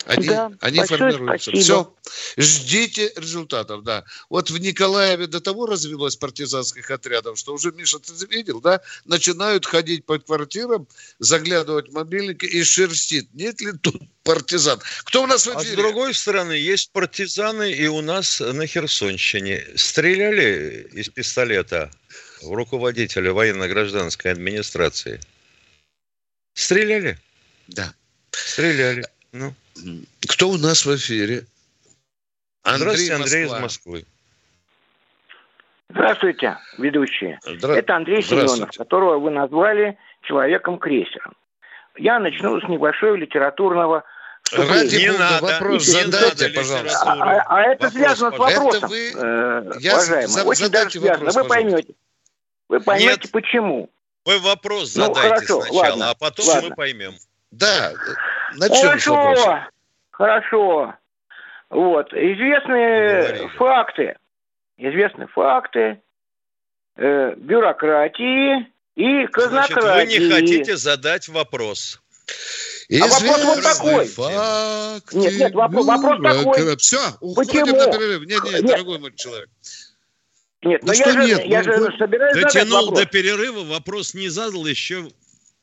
Они, 0.05 0.27
да, 0.27 0.51
они 0.59 0.83
формируются. 0.83 1.51
Спасибо. 1.51 1.61
Все. 1.61 1.95
Ждите 2.35 3.13
результатов, 3.15 3.85
да. 3.85 4.03
Вот 4.29 4.51
в 4.51 4.57
Николаеве 4.57 5.27
до 5.27 5.39
того 5.39 5.65
развелось 5.65 6.17
партизанских 6.17 6.91
отрядов, 6.91 7.39
что 7.39 7.53
уже, 7.53 7.71
Миша, 7.71 7.99
ты 7.99 8.11
видел, 8.25 8.59
да? 8.59 8.81
Начинают 9.05 9.65
ходить 9.65 10.05
по 10.05 10.19
квартирам, 10.19 10.85
заглядывать 11.19 11.87
в 11.87 11.93
мобильники 11.93 12.45
и 12.45 12.65
шерстит. 12.65 13.33
Нет 13.33 13.61
ли 13.61 13.71
тут 13.81 14.01
партизан? 14.23 14.81
Кто 15.05 15.23
у 15.23 15.25
нас 15.25 15.47
в 15.47 15.51
эфире? 15.51 15.71
А 15.71 15.73
с 15.73 15.77
другой 15.77 16.13
стороны, 16.13 16.51
есть 16.51 16.91
партизаны 16.91 17.71
и 17.71 17.87
у 17.87 18.01
нас 18.01 18.41
на 18.41 18.67
Херсонщине. 18.67 19.67
Стреляли 19.77 20.89
из 20.91 21.07
пистолета 21.07 21.89
руководителя 22.51 23.33
военно-гражданской 23.33 24.31
администрации. 24.31 25.19
Стреляли? 26.53 27.17
Да. 27.67 27.93
Стреляли. 28.31 29.03
Ну. 29.31 29.53
Кто 30.27 30.49
у 30.49 30.57
нас 30.57 30.85
в 30.85 30.95
эфире? 30.95 31.45
Андрей 32.63 33.05
Здравствуйте, 33.05 33.13
Андрей 33.13 33.45
из 33.45 33.51
Москвы. 33.51 34.05
Здравствуйте, 35.89 36.57
ведущие. 36.77 37.39
Здра... 37.45 37.75
Это 37.75 37.95
Андрей 37.95 38.23
Семенов, 38.23 38.71
которого 38.71 39.19
вы 39.19 39.31
назвали 39.31 39.97
человеком-крейсером. 40.23 41.33
Я 41.97 42.19
начну 42.19 42.59
с 42.59 42.67
небольшого 42.67 43.15
литературного 43.15 44.03
Ради 44.51 44.95
не 44.97 45.11
надо, 45.11 45.45
вопрос 45.45 45.87
не 45.87 45.93
задайте, 45.93 46.47
надо 46.47 46.59
пожалуйста. 46.59 47.03
А, 47.03 47.13
а, 47.13 47.45
а 47.47 47.61
это 47.61 47.85
вопрос, 47.85 47.93
связано 47.93 48.31
с 48.31 48.37
вопросом, 48.37 48.77
это 48.77 48.87
вы... 48.87 49.11
э, 49.15 49.71
Я 49.79 49.93
уважаемый. 49.93 50.43
Очень 50.43 50.69
даже 50.69 50.89
связано. 50.91 51.25
Вопрос, 51.25 51.35
вы 51.35 51.43
поймете. 51.45 51.93
Вы 52.73 52.79
поймете, 52.79 53.19
Нет. 53.21 53.31
почему. 53.31 53.87
Вы 54.25 54.39
вопрос 54.39 54.95
ну, 54.95 55.03
задайте 55.05 55.29
хорошо, 55.29 55.61
сначала, 55.61 55.89
ладно, 55.89 56.09
а 56.09 56.15
потом 56.15 56.47
ладно. 56.47 56.69
мы 56.69 56.75
поймем. 56.75 57.13
Да, 57.51 57.93
начнем 58.55 58.99
Хорошо, 58.99 59.67
хорошо. 60.09 60.93
Вот, 61.69 62.11
известные 62.13 63.21
Говорили. 63.21 63.47
факты, 63.57 64.17
известные 64.77 65.27
факты 65.27 66.01
э, 66.95 67.35
бюрократии 67.35 68.67
и 68.95 69.27
казнократии. 69.27 69.79
Значит, 69.79 70.19
вы 70.19 70.25
не 70.25 70.31
хотите 70.31 70.75
задать 70.77 71.27
вопрос. 71.27 72.01
А 72.91 73.07
вопрос 73.07 73.43
вот 73.43 73.61
такой. 73.61 74.07
Факты, 74.07 75.17
нет, 75.17 75.33
нет, 75.37 75.53
вопрос, 75.53 75.85
вопрос 75.85 76.19
такой. 76.23 76.77
Все, 76.77 76.97
уходим 77.21 77.65
Почему? 77.65 77.77
на 77.77 77.91
перерыв. 77.91 78.21
Нет, 78.21 78.43
нет, 78.43 78.53
нет, 78.53 78.65
дорогой 78.65 78.97
мой 78.97 79.13
человек. 79.15 79.49
Нет, 80.65 80.81
да 80.81 80.87
но 80.87 80.93
что 80.93 81.09
я 81.09 81.25
нет, 81.25 81.41
же, 81.41 81.47
я 81.47 81.63
же 81.63 81.71
собираюсь 81.97 82.41
Дотянул 82.41 82.91
до 82.91 83.05
перерыва, 83.05 83.63
вопрос 83.63 84.13
не 84.13 84.29
задал 84.29 84.65
еще. 84.65 85.07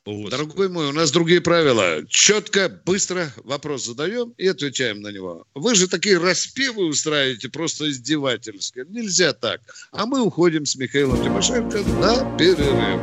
Вот. 0.06 0.30
Дорогой 0.30 0.68
мой, 0.68 0.88
у 0.88 0.92
нас 0.92 1.10
другие 1.10 1.40
правила. 1.40 1.98
Четко, 2.08 2.68
быстро 2.86 3.32
вопрос 3.44 3.84
задаем 3.84 4.34
и 4.38 4.48
отвечаем 4.48 5.02
на 5.02 5.08
него. 5.08 5.44
Вы 5.54 5.74
же 5.74 5.88
такие 5.88 6.18
распевы 6.18 6.86
устраиваете 6.86 7.48
просто 7.50 7.88
издевательски. 7.90 8.84
Нельзя 8.88 9.32
так. 9.32 9.60
А 9.92 10.06
мы 10.06 10.22
уходим 10.22 10.64
с 10.64 10.76
Михаилом 10.76 11.22
Тимошенко 11.22 11.78
на 12.00 12.36
перерыв. 12.38 13.00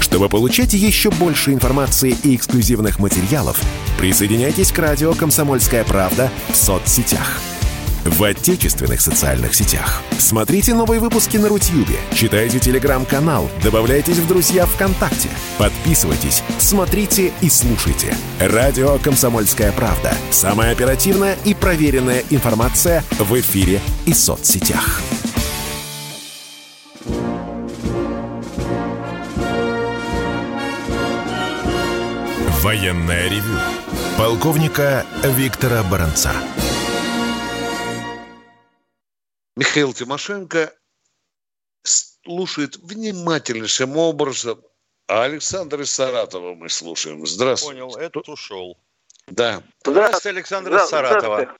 Чтобы 0.00 0.28
получать 0.28 0.74
еще 0.74 1.10
больше 1.10 1.52
информации 1.52 2.16
и 2.22 2.36
эксклюзивных 2.36 2.98
материалов, 2.98 3.60
присоединяйтесь 3.98 4.72
к 4.72 4.78
радио 4.78 5.14
«Комсомольская 5.14 5.84
правда» 5.84 6.30
в 6.50 6.56
соцсетях– 6.56 7.40
в 8.04 8.22
отечественных 8.22 9.00
социальных 9.00 9.54
сетях. 9.54 10.02
Смотрите 10.18 10.74
новые 10.74 11.00
выпуски 11.00 11.36
на 11.36 11.48
Рутьюбе, 11.48 11.96
читайте 12.14 12.58
телеграм-канал, 12.58 13.48
добавляйтесь 13.62 14.18
в 14.18 14.26
друзья 14.26 14.66
ВКонтакте, 14.66 15.28
подписывайтесь, 15.58 16.42
смотрите 16.58 17.32
и 17.40 17.48
слушайте. 17.48 18.14
Радио 18.38 18.98
«Комсомольская 18.98 19.72
правда». 19.72 20.14
Самая 20.30 20.72
оперативная 20.72 21.36
и 21.44 21.54
проверенная 21.54 22.22
информация 22.30 23.02
в 23.18 23.38
эфире 23.40 23.80
и 24.06 24.12
соцсетях. 24.12 25.00
Военная 32.62 33.28
ревю. 33.28 33.58
Полковника 34.16 35.04
Виктора 35.22 35.82
Баранца. 35.82 36.32
Михаил 39.56 39.92
Тимошенко 39.92 40.72
слушает 41.82 42.76
внимательнейшим 42.76 43.96
образом, 43.96 44.60
а 45.06 45.24
Александр 45.24 45.82
из 45.82 45.92
Саратова 45.92 46.54
мы 46.54 46.68
слушаем. 46.68 47.24
Здравствуйте. 47.24 47.80
Понял, 47.80 47.96
этот 47.96 48.28
ушел. 48.28 48.76
Да. 49.28 49.62
Здравствуйте, 49.84 50.30
Александр 50.30 50.74
из 50.74 50.88
Саратова. 50.88 51.56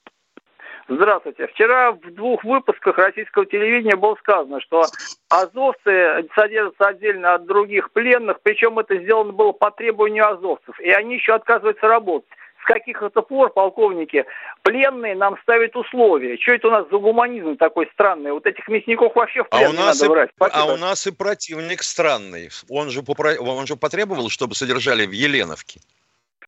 Здравствуйте. 0.88 1.47
Вчера 1.47 1.92
в 1.92 2.14
двух 2.14 2.45
выпусках 2.45 2.99
российского 2.99 3.47
телевидения 3.47 3.97
было 3.97 4.16
сказано, 4.16 4.61
что 4.61 4.84
азовцы 5.30 6.28
содержатся 6.34 6.88
отдельно 6.88 7.34
от 7.34 7.47
других 7.47 7.90
пленных, 7.92 8.40
причем 8.42 8.78
это 8.78 8.99
сделано 8.99 9.32
было 9.32 9.53
по 9.53 9.70
требованию 9.70 10.28
азовцев, 10.28 10.78
и 10.80 10.90
они 10.90 11.14
еще 11.14 11.34
отказываются 11.34 11.86
работать. 11.86 12.28
С 12.64 12.66
каких 12.66 13.02
это 13.02 13.20
пор, 13.20 13.52
полковники, 13.52 14.24
пленные 14.62 15.14
нам 15.14 15.36
ставят 15.42 15.76
условия? 15.76 16.38
Что 16.38 16.52
это 16.52 16.68
у 16.68 16.70
нас 16.70 16.86
за 16.90 16.96
гуманизм 16.96 17.58
такой 17.58 17.90
странный? 17.92 18.32
Вот 18.32 18.46
этих 18.46 18.66
мясников 18.68 19.14
вообще 19.14 19.44
в 19.44 19.50
плен 19.50 19.66
а 19.66 19.68
у 19.68 19.72
нас 19.74 20.00
надо 20.00 20.06
и, 20.06 20.08
брать. 20.08 20.30
Спасибо. 20.34 20.62
А 20.62 20.72
у 20.72 20.76
нас 20.78 21.06
и 21.06 21.12
противник 21.12 21.82
странный. 21.82 22.48
Он 22.70 22.88
же, 22.88 23.02
попро... 23.02 23.32
он 23.38 23.66
же 23.66 23.76
потребовал, 23.76 24.30
чтобы 24.30 24.54
содержали 24.54 25.04
в 25.04 25.10
Еленовке 25.10 25.80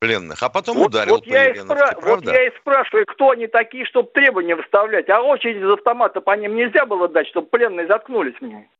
пленных, 0.00 0.42
а 0.42 0.48
потом 0.48 0.78
вот, 0.78 0.88
ударил 0.88 1.16
вот 1.16 1.24
по 1.24 1.28
я, 1.28 1.50
и 1.50 1.58
спра... 1.58 1.94
вот 2.00 2.24
я 2.24 2.46
и 2.46 2.50
спрашиваю, 2.60 3.04
кто 3.06 3.30
они 3.30 3.46
такие, 3.46 3.84
чтобы 3.84 4.08
требования 4.14 4.56
выставлять. 4.56 5.10
А 5.10 5.20
очередь 5.20 5.58
из 5.58 5.70
автомата 5.70 6.22
по 6.22 6.34
ним 6.34 6.56
нельзя 6.56 6.86
было 6.86 7.08
дать, 7.08 7.26
чтобы 7.28 7.48
пленные 7.48 7.86
заткнулись 7.86 8.40
мне. 8.40 8.70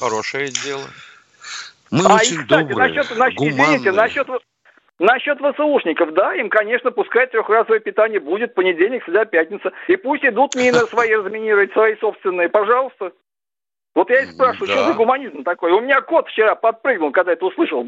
Хорошее 0.00 0.48
дело. 0.48 0.82
Мы 1.92 2.04
а 2.04 2.14
очень 2.14 2.34
и, 2.34 2.42
кстати, 2.42 2.68
добрые, 2.68 2.88
насчет, 2.88 3.16
насчет, 3.16 3.40
извините, 3.40 3.92
насчет, 3.92 4.28
насчет 5.00 5.38
ВСУшников, 5.38 6.14
да, 6.14 6.34
им, 6.34 6.48
конечно, 6.48 6.90
пускай 6.92 7.26
трехразовое 7.26 7.80
питание 7.80 8.20
будет 8.20 8.54
понедельник, 8.54 9.02
среда, 9.04 9.24
пятница. 9.24 9.72
И 9.88 9.96
пусть 9.96 10.24
идут 10.24 10.54
мины 10.54 10.78
свои 10.90 11.14
разминировать, 11.14 11.72
свои 11.72 11.96
собственные, 11.96 12.48
пожалуйста. 12.48 13.12
Вот 13.94 14.10
я 14.10 14.22
и 14.22 14.26
спрашиваю, 14.26 14.68
да. 14.68 14.74
что 14.74 14.86
за 14.86 14.94
гуманизм 14.94 15.42
такой? 15.42 15.72
У 15.72 15.80
меня 15.80 16.00
кот 16.00 16.28
вчера 16.28 16.54
подпрыгнул, 16.54 17.10
когда 17.10 17.32
это 17.32 17.44
услышал. 17.44 17.82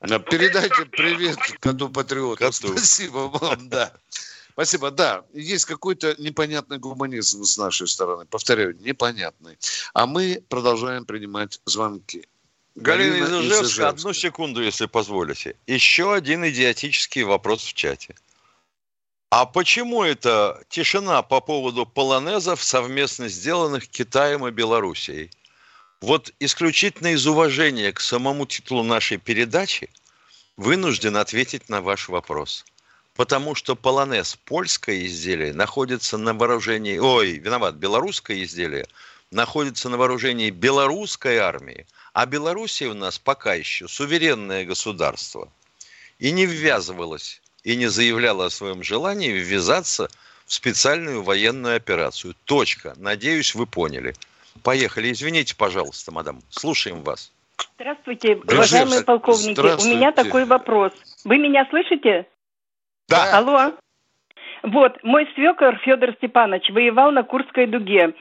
Передайте 0.00 0.84
привет 0.90 1.36
коту 1.60 1.88
патриоту. 1.88 2.50
Спасибо 2.50 3.30
вам, 3.32 3.68
да. 3.68 3.92
Спасибо. 4.52 4.90
Да, 4.90 5.24
есть 5.32 5.64
какой-то 5.64 6.14
непонятный 6.18 6.78
гуманизм 6.78 7.44
с 7.44 7.58
нашей 7.58 7.88
стороны. 7.88 8.24
Повторяю, 8.24 8.76
непонятный. 8.80 9.58
А 9.92 10.06
мы 10.06 10.42
продолжаем 10.48 11.04
принимать 11.04 11.60
звонки. 11.64 12.26
Галина, 12.74 13.18
Галина 13.18 13.40
из 13.40 13.46
Ижевска, 13.46 13.88
одну 13.88 14.12
секунду, 14.12 14.62
если 14.62 14.86
позволите. 14.86 15.56
Еще 15.66 16.12
один 16.12 16.46
идиотический 16.48 17.22
вопрос 17.22 17.64
в 17.64 17.74
чате. 17.74 18.16
А 19.30 19.46
почему 19.46 20.02
это 20.02 20.62
тишина 20.68 21.22
по 21.22 21.40
поводу 21.40 21.86
полонезов, 21.86 22.62
совместно 22.62 23.28
сделанных 23.28 23.88
Китаем 23.88 24.46
и 24.46 24.50
Белоруссией? 24.50 25.30
Вот 26.00 26.32
исключительно 26.38 27.08
из 27.08 27.26
уважения 27.26 27.92
к 27.92 28.00
самому 28.00 28.46
титулу 28.46 28.82
нашей 28.82 29.18
передачи 29.18 29.90
вынужден 30.56 31.16
ответить 31.16 31.68
на 31.68 31.80
ваш 31.80 32.08
вопрос. 32.08 32.64
Потому 33.14 33.54
что 33.54 33.76
полонез, 33.76 34.36
польское 34.44 35.06
изделие, 35.06 35.52
находится 35.52 36.18
на 36.18 36.34
вооружении, 36.34 36.98
ой, 36.98 37.38
виноват, 37.38 37.76
белорусское 37.76 38.42
изделие, 38.42 38.86
находится 39.34 39.88
на 39.88 39.96
вооружении 39.96 40.50
белорусской 40.50 41.38
армии, 41.38 41.86
а 42.12 42.24
Белоруссия 42.24 42.86
у 42.86 42.94
нас 42.94 43.18
пока 43.18 43.54
еще 43.54 43.88
суверенное 43.88 44.64
государство 44.64 45.48
и 46.18 46.30
не 46.30 46.46
ввязывалась 46.46 47.42
и 47.64 47.76
не 47.76 47.88
заявляла 47.88 48.46
о 48.46 48.50
своем 48.50 48.82
желании 48.82 49.30
ввязаться 49.30 50.08
в 50.46 50.52
специальную 50.52 51.22
военную 51.22 51.76
операцию. 51.76 52.34
Точка. 52.44 52.94
Надеюсь, 52.96 53.54
вы 53.54 53.66
поняли. 53.66 54.14
Поехали. 54.62 55.10
Извините, 55.10 55.56
пожалуйста, 55.56 56.12
мадам. 56.12 56.40
Слушаем 56.50 57.02
вас. 57.02 57.32
Здравствуйте, 57.76 58.36
уважаемые 58.36 59.02
полковники. 59.02 59.58
Здравствуйте. 59.58 59.94
У 59.94 59.96
меня 59.96 60.12
такой 60.12 60.44
вопрос. 60.44 60.92
Вы 61.24 61.38
меня 61.38 61.66
слышите? 61.70 62.26
Да. 63.08 63.36
Алло. 63.36 63.72
Вот, 64.62 65.02
мой 65.02 65.28
свекор 65.34 65.76
Федор 65.78 66.14
Степанович 66.14 66.70
воевал 66.70 67.10
на 67.10 67.22
Курской 67.22 67.66
дуге. 67.66 68.14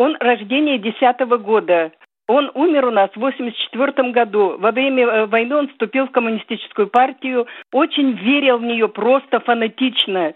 Он 0.00 0.16
рождения 0.18 0.78
десятого 0.78 1.36
года. 1.36 1.92
Он 2.26 2.50
умер 2.54 2.86
у 2.86 2.90
нас 2.90 3.10
в 3.10 3.20
84 3.20 4.12
году. 4.12 4.56
Во 4.56 4.70
время 4.70 5.04
э, 5.04 5.26
войны 5.26 5.56
он 5.56 5.68
вступил 5.68 6.06
в 6.06 6.10
коммунистическую 6.10 6.86
партию, 6.86 7.46
очень 7.70 8.12
верил 8.12 8.56
в 8.56 8.62
нее 8.62 8.88
просто 8.88 9.40
фанатично. 9.40 10.32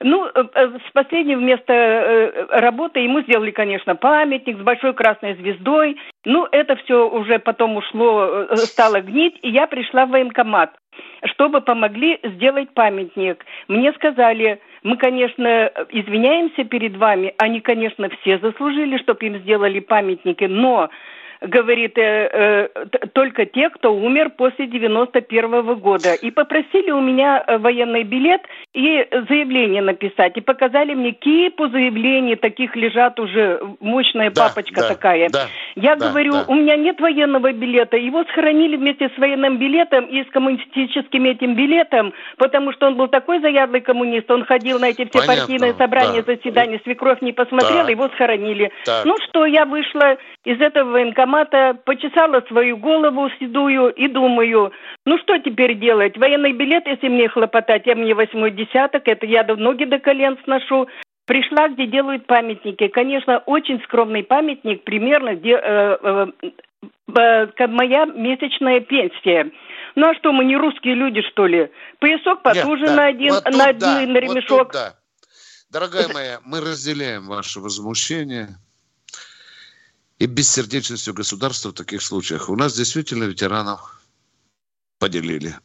Ну, 0.00 0.26
э, 0.26 0.30
э, 0.52 0.78
с 0.88 0.92
последнего 0.92 1.38
места 1.38 2.48
работы 2.50 2.98
ему 2.98 3.20
сделали, 3.20 3.52
конечно, 3.52 3.94
памятник 3.94 4.58
с 4.58 4.62
большой 4.62 4.94
красной 4.94 5.36
звездой. 5.36 5.96
Ну, 6.24 6.48
это 6.50 6.74
все 6.74 7.08
уже 7.08 7.38
потом 7.38 7.76
ушло, 7.76 8.48
стало 8.56 9.00
гнить, 9.00 9.38
и 9.42 9.50
я 9.50 9.68
пришла 9.68 10.06
в 10.06 10.10
военкомат, 10.10 10.74
чтобы 11.24 11.60
помогли 11.60 12.18
сделать 12.24 12.74
памятник. 12.74 13.44
Мне 13.68 13.92
сказали, 13.92 14.60
мы, 14.82 14.96
конечно, 14.96 15.70
извиняемся 15.90 16.64
перед 16.64 16.96
вами, 16.96 17.34
они, 17.38 17.60
конечно, 17.60 18.08
все 18.20 18.38
заслужили, 18.38 18.98
чтобы 18.98 19.26
им 19.26 19.38
сделали 19.38 19.80
памятники, 19.80 20.44
но 20.44 20.90
говорит, 21.40 21.96
э, 21.98 22.68
э, 22.74 22.86
только 23.12 23.46
те, 23.46 23.70
кто 23.70 23.94
умер 23.94 24.30
после 24.36 24.66
91 24.66 25.62
-го 25.62 25.76
года. 25.76 26.14
И 26.14 26.30
попросили 26.30 26.90
у 26.90 27.00
меня 27.00 27.42
э, 27.46 27.58
военный 27.58 28.02
билет 28.02 28.42
и 28.74 29.06
заявление 29.28 29.82
написать. 29.82 30.36
И 30.36 30.40
показали 30.40 30.94
мне 30.94 31.12
кипу 31.12 31.68
заявлений, 31.68 32.36
таких 32.36 32.76
лежат 32.76 33.20
уже, 33.20 33.60
мощная 33.80 34.30
да, 34.30 34.48
папочка 34.48 34.80
да, 34.80 34.88
такая. 34.88 35.28
Да, 35.30 35.46
Я 35.76 35.96
да, 35.96 36.08
говорю, 36.08 36.32
да. 36.32 36.44
у 36.48 36.54
меня 36.54 36.76
нет 36.76 37.00
военного 37.00 37.52
билета. 37.52 37.96
Его 37.96 38.24
сохранили 38.24 38.76
вместе 38.76 39.10
с 39.14 39.18
военным 39.18 39.58
билетом 39.58 40.06
и 40.06 40.24
с 40.24 40.30
коммунистическим 40.30 41.24
этим 41.24 41.54
билетом, 41.54 42.12
потому 42.36 42.72
что 42.72 42.86
он 42.86 42.96
был 42.96 43.08
такой 43.08 43.40
заядлый 43.40 43.80
коммунист, 43.80 44.30
он 44.30 44.44
ходил 44.44 44.78
на 44.78 44.86
эти 44.86 45.04
все 45.08 45.20
Понятно, 45.20 45.36
партийные 45.36 45.74
собрания, 45.74 46.22
да. 46.22 46.34
заседания, 46.34 46.80
свекровь 46.84 47.20
не 47.20 47.32
посмотрела, 47.32 47.84
да. 47.84 47.90
его 47.90 48.08
сохранили. 48.08 48.70
Так. 48.84 49.04
Ну 49.04 49.16
что, 49.28 49.46
я 49.46 49.64
вышла 49.64 50.16
из 50.44 50.60
этого 50.60 50.92
военкомата, 50.92 51.27
автомата, 51.28 51.78
почесала 51.84 52.42
свою 52.48 52.76
голову 52.76 53.28
седую 53.38 53.90
и 53.90 54.08
думаю, 54.08 54.72
ну 55.04 55.18
что 55.18 55.38
теперь 55.38 55.78
делать? 55.78 56.16
Военный 56.16 56.52
билет, 56.52 56.86
если 56.86 57.08
мне 57.08 57.28
хлопотать, 57.28 57.86
я 57.86 57.94
мне 57.94 58.14
восьмой 58.14 58.50
десяток, 58.50 59.02
это 59.06 59.26
я 59.26 59.44
ноги 59.44 59.84
до 59.84 59.98
колен 59.98 60.38
сношу. 60.44 60.88
Пришла, 61.26 61.68
где 61.68 61.86
делают 61.86 62.26
памятники. 62.26 62.88
Конечно, 62.88 63.38
очень 63.44 63.82
скромный 63.84 64.22
памятник, 64.22 64.82
примерно 64.84 65.34
где 65.34 65.60
э, 65.62 65.98
э, 66.02 66.26
э, 67.18 67.66
моя 67.66 68.06
месячная 68.06 68.80
пенсия. 68.80 69.50
Ну 69.94 70.08
а 70.08 70.14
что, 70.14 70.32
мы 70.32 70.46
не 70.46 70.56
русские 70.56 70.94
люди, 70.94 71.20
что 71.30 71.46
ли? 71.46 71.70
Поясок 71.98 72.42
потуже 72.42 72.84
Нет, 72.84 72.90
да. 72.90 72.96
на 72.96 73.06
один, 73.06 73.34
вот 73.34 73.44
на 73.50 73.64
один 73.66 73.78
да, 73.80 74.06
на 74.06 74.18
ремешок. 74.18 74.58
Вот 74.58 74.72
да. 74.72 74.94
Дорогая 75.70 76.08
моя, 76.08 76.38
мы 76.46 76.62
разделяем 76.62 77.26
ваше 77.26 77.60
возмущение 77.60 78.48
и 80.18 80.26
бессердечностью 80.26 81.14
государства 81.14 81.70
в 81.70 81.74
таких 81.74 82.02
случаях. 82.02 82.48
У 82.48 82.56
нас 82.56 82.74
действительно 82.74 83.24
ветеранов 83.24 84.00
поделили. 84.98 85.56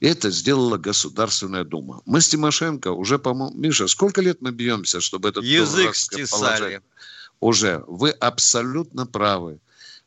И 0.00 0.06
это 0.06 0.30
сделала 0.30 0.76
Государственная 0.76 1.64
Дума. 1.64 2.02
Мы 2.04 2.20
с 2.20 2.28
Тимошенко 2.28 2.88
уже, 2.92 3.18
по-моему, 3.18 3.56
Миша, 3.56 3.86
сколько 3.86 4.20
лет 4.20 4.40
мы 4.40 4.50
бьемся, 4.50 5.00
чтобы 5.00 5.28
этот 5.28 5.44
язык 5.44 5.94
стесали. 5.94 6.82
Уже. 7.40 7.84
Вы 7.86 8.10
абсолютно 8.10 9.06
правы. 9.06 9.60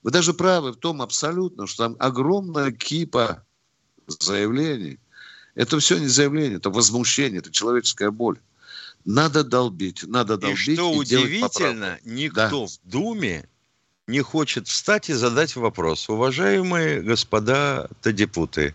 Вы 0.04 0.12
даже 0.12 0.34
правы 0.34 0.74
в 0.74 0.76
том 0.76 1.02
абсолютно, 1.02 1.68
что 1.68 1.86
там 1.86 1.96
огромная 2.00 2.72
кипа 2.72 3.46
заявлений. 4.08 5.00
Это 5.56 5.80
все 5.80 5.98
не 5.98 6.08
заявление, 6.08 6.58
это 6.58 6.70
возмущение, 6.70 7.40
это 7.40 7.52
человеческая 7.52 8.12
боль. 8.12 8.40
Надо 9.06 9.44
долбить, 9.44 10.04
надо 10.04 10.38
долбить. 10.38 10.68
И 10.68 10.74
что 10.76 10.94
и 10.94 10.98
удивительно, 10.98 12.00
никто 12.04 12.66
да. 12.66 12.66
в 12.66 12.80
Думе 12.84 13.48
не 14.08 14.22
хочет 14.22 14.68
встать 14.68 15.10
и 15.10 15.14
задать 15.14 15.55
вопрос. 15.55 16.10
Уважаемые 16.10 17.01
господа 17.01 17.89
депутаты, 18.03 18.74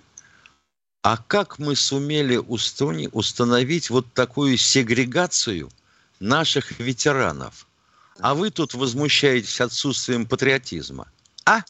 А 1.03 1.17
как 1.17 1.59
мы 1.59 1.75
сумели 1.75 2.37
установить 2.37 3.91
вот 3.91 4.13
такую 4.13 4.57
сегрегацию 4.57 5.71
наших 6.21 6.79
ветеранов? 6.79 7.67
А 8.21 8.35
вы 8.35 8.51
тут 8.51 8.75
возмущаетесь 8.75 9.61
отсутствием 9.61 10.27
патриотизма. 10.27 11.11
А? 11.45 11.63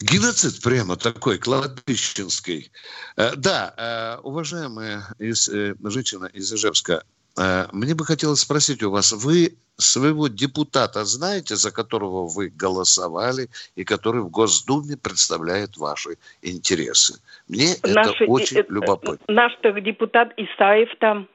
Геноцид 0.00 0.60
прямо 0.60 0.96
такой, 0.96 1.38
кладбищенский. 1.38 2.72
Э, 3.16 3.36
да, 3.36 3.74
э, 3.76 4.20
уважаемая 4.22 5.06
из, 5.18 5.48
э, 5.48 5.76
женщина 5.84 6.24
из 6.24 6.52
Ижевска, 6.52 7.04
мне 7.36 7.94
бы 7.94 8.04
хотелось 8.04 8.40
спросить 8.40 8.82
у 8.82 8.90
вас, 8.90 9.12
вы 9.12 9.56
своего 9.76 10.28
депутата 10.28 11.04
знаете, 11.04 11.56
за 11.56 11.72
которого 11.72 12.28
вы 12.28 12.48
голосовали 12.48 13.48
и 13.74 13.84
который 13.84 14.22
в 14.22 14.30
Госдуме 14.30 14.96
представляет 14.96 15.76
ваши 15.76 16.16
интересы? 16.42 17.20
Мне 17.48 17.74
Наши, 17.82 18.24
это 18.24 18.32
очень 18.32 18.58
это, 18.58 18.72
любопытно. 18.72 19.24
Наш 19.28 19.52
депутат 19.82 20.32
Исаев 20.36 20.88
там. 21.00 21.28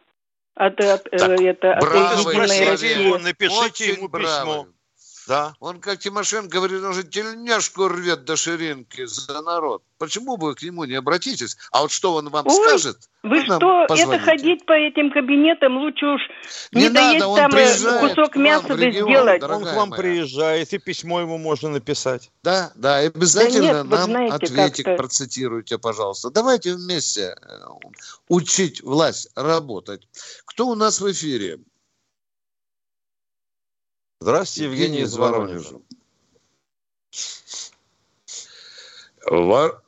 От, 0.56 0.80
от, 0.82 1.04
так, 1.12 1.40
это, 1.40 1.78
браво, 1.80 2.30
от 2.30 2.36
России. 2.36 3.24
Напишите 3.24 3.66
очень 3.66 3.96
ему 3.96 4.10
письмо. 4.10 4.68
Да. 5.30 5.54
Он, 5.60 5.80
как 5.80 6.00
Тимошенко 6.00 6.50
говорит, 6.50 6.82
он 6.84 6.94
же 6.94 7.04
тельняшку 7.04 7.88
рвет 7.88 8.26
до 8.26 8.36
ширинки 8.36 9.06
за 9.06 9.42
народ. 9.44 9.84
Почему 10.00 10.38
бы 10.38 10.48
вы 10.48 10.56
к 10.56 10.64
нему 10.64 10.86
не 10.86 10.96
обратитесь? 10.96 11.56
А 11.72 11.82
вот 11.82 11.92
что 11.92 12.16
он 12.16 12.30
вам 12.30 12.48
Ой, 12.48 12.56
скажет? 12.56 12.98
Вы 13.22 13.44
что, 13.44 13.86
это 13.88 14.18
ходить 14.18 14.66
по 14.66 14.72
этим 14.72 15.12
кабинетам, 15.12 15.78
лучше 15.78 16.06
уж 16.08 16.22
не, 16.72 16.84
не 16.84 16.90
доесть 16.90 17.20
надо, 17.20 17.36
там 17.36 17.52
э, 17.54 18.08
кусок 18.08 18.36
мяса 18.38 18.76
да 18.76 18.90
сделать. 18.90 19.44
Он 19.44 19.66
к 19.66 19.76
вам 19.76 19.90
моя. 19.90 20.02
приезжает, 20.02 20.74
и 20.74 20.80
письмо 20.80 21.22
ему 21.22 21.38
можно 21.38 21.70
написать. 21.70 22.32
Да, 22.42 22.72
да, 22.74 22.98
обязательно 22.98 23.84
да 23.84 23.84
нет, 23.84 23.90
нам 23.92 24.04
знаете, 24.06 24.34
ответик 24.34 24.98
процитируйте, 24.98 25.78
пожалуйста. 25.78 26.32
Давайте 26.32 26.74
вместе 26.74 27.36
э, 27.40 27.58
учить 28.30 28.82
власть 28.82 29.30
работать. 29.36 30.08
Кто 30.46 30.70
у 30.70 30.76
нас 30.76 31.00
в 31.02 31.12
эфире? 31.12 31.60
Здравствуйте, 34.22 34.70
Евгений, 34.70 34.98
Евгений 34.98 35.06
из 35.06 35.18
Воронежа. 35.18 35.76
Вор... 39.32 39.82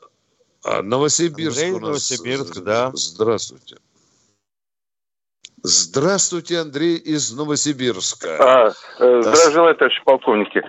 А, 0.64 0.82
Новосибирск 0.82 1.58
Андрей, 1.58 1.72
у 1.72 1.80
нас. 1.80 1.82
Новосибирск, 1.82 2.64
да. 2.64 2.92
Здравствуйте. 2.94 3.76
Здравствуйте, 5.64 6.60
Андрей 6.60 6.96
из 6.96 7.36
Новосибирска. 7.36 8.38
А, 8.40 8.72
э, 9.00 9.22
желаю, 9.52 9.76
товарищи 9.76 10.02
полковники. 10.06 10.64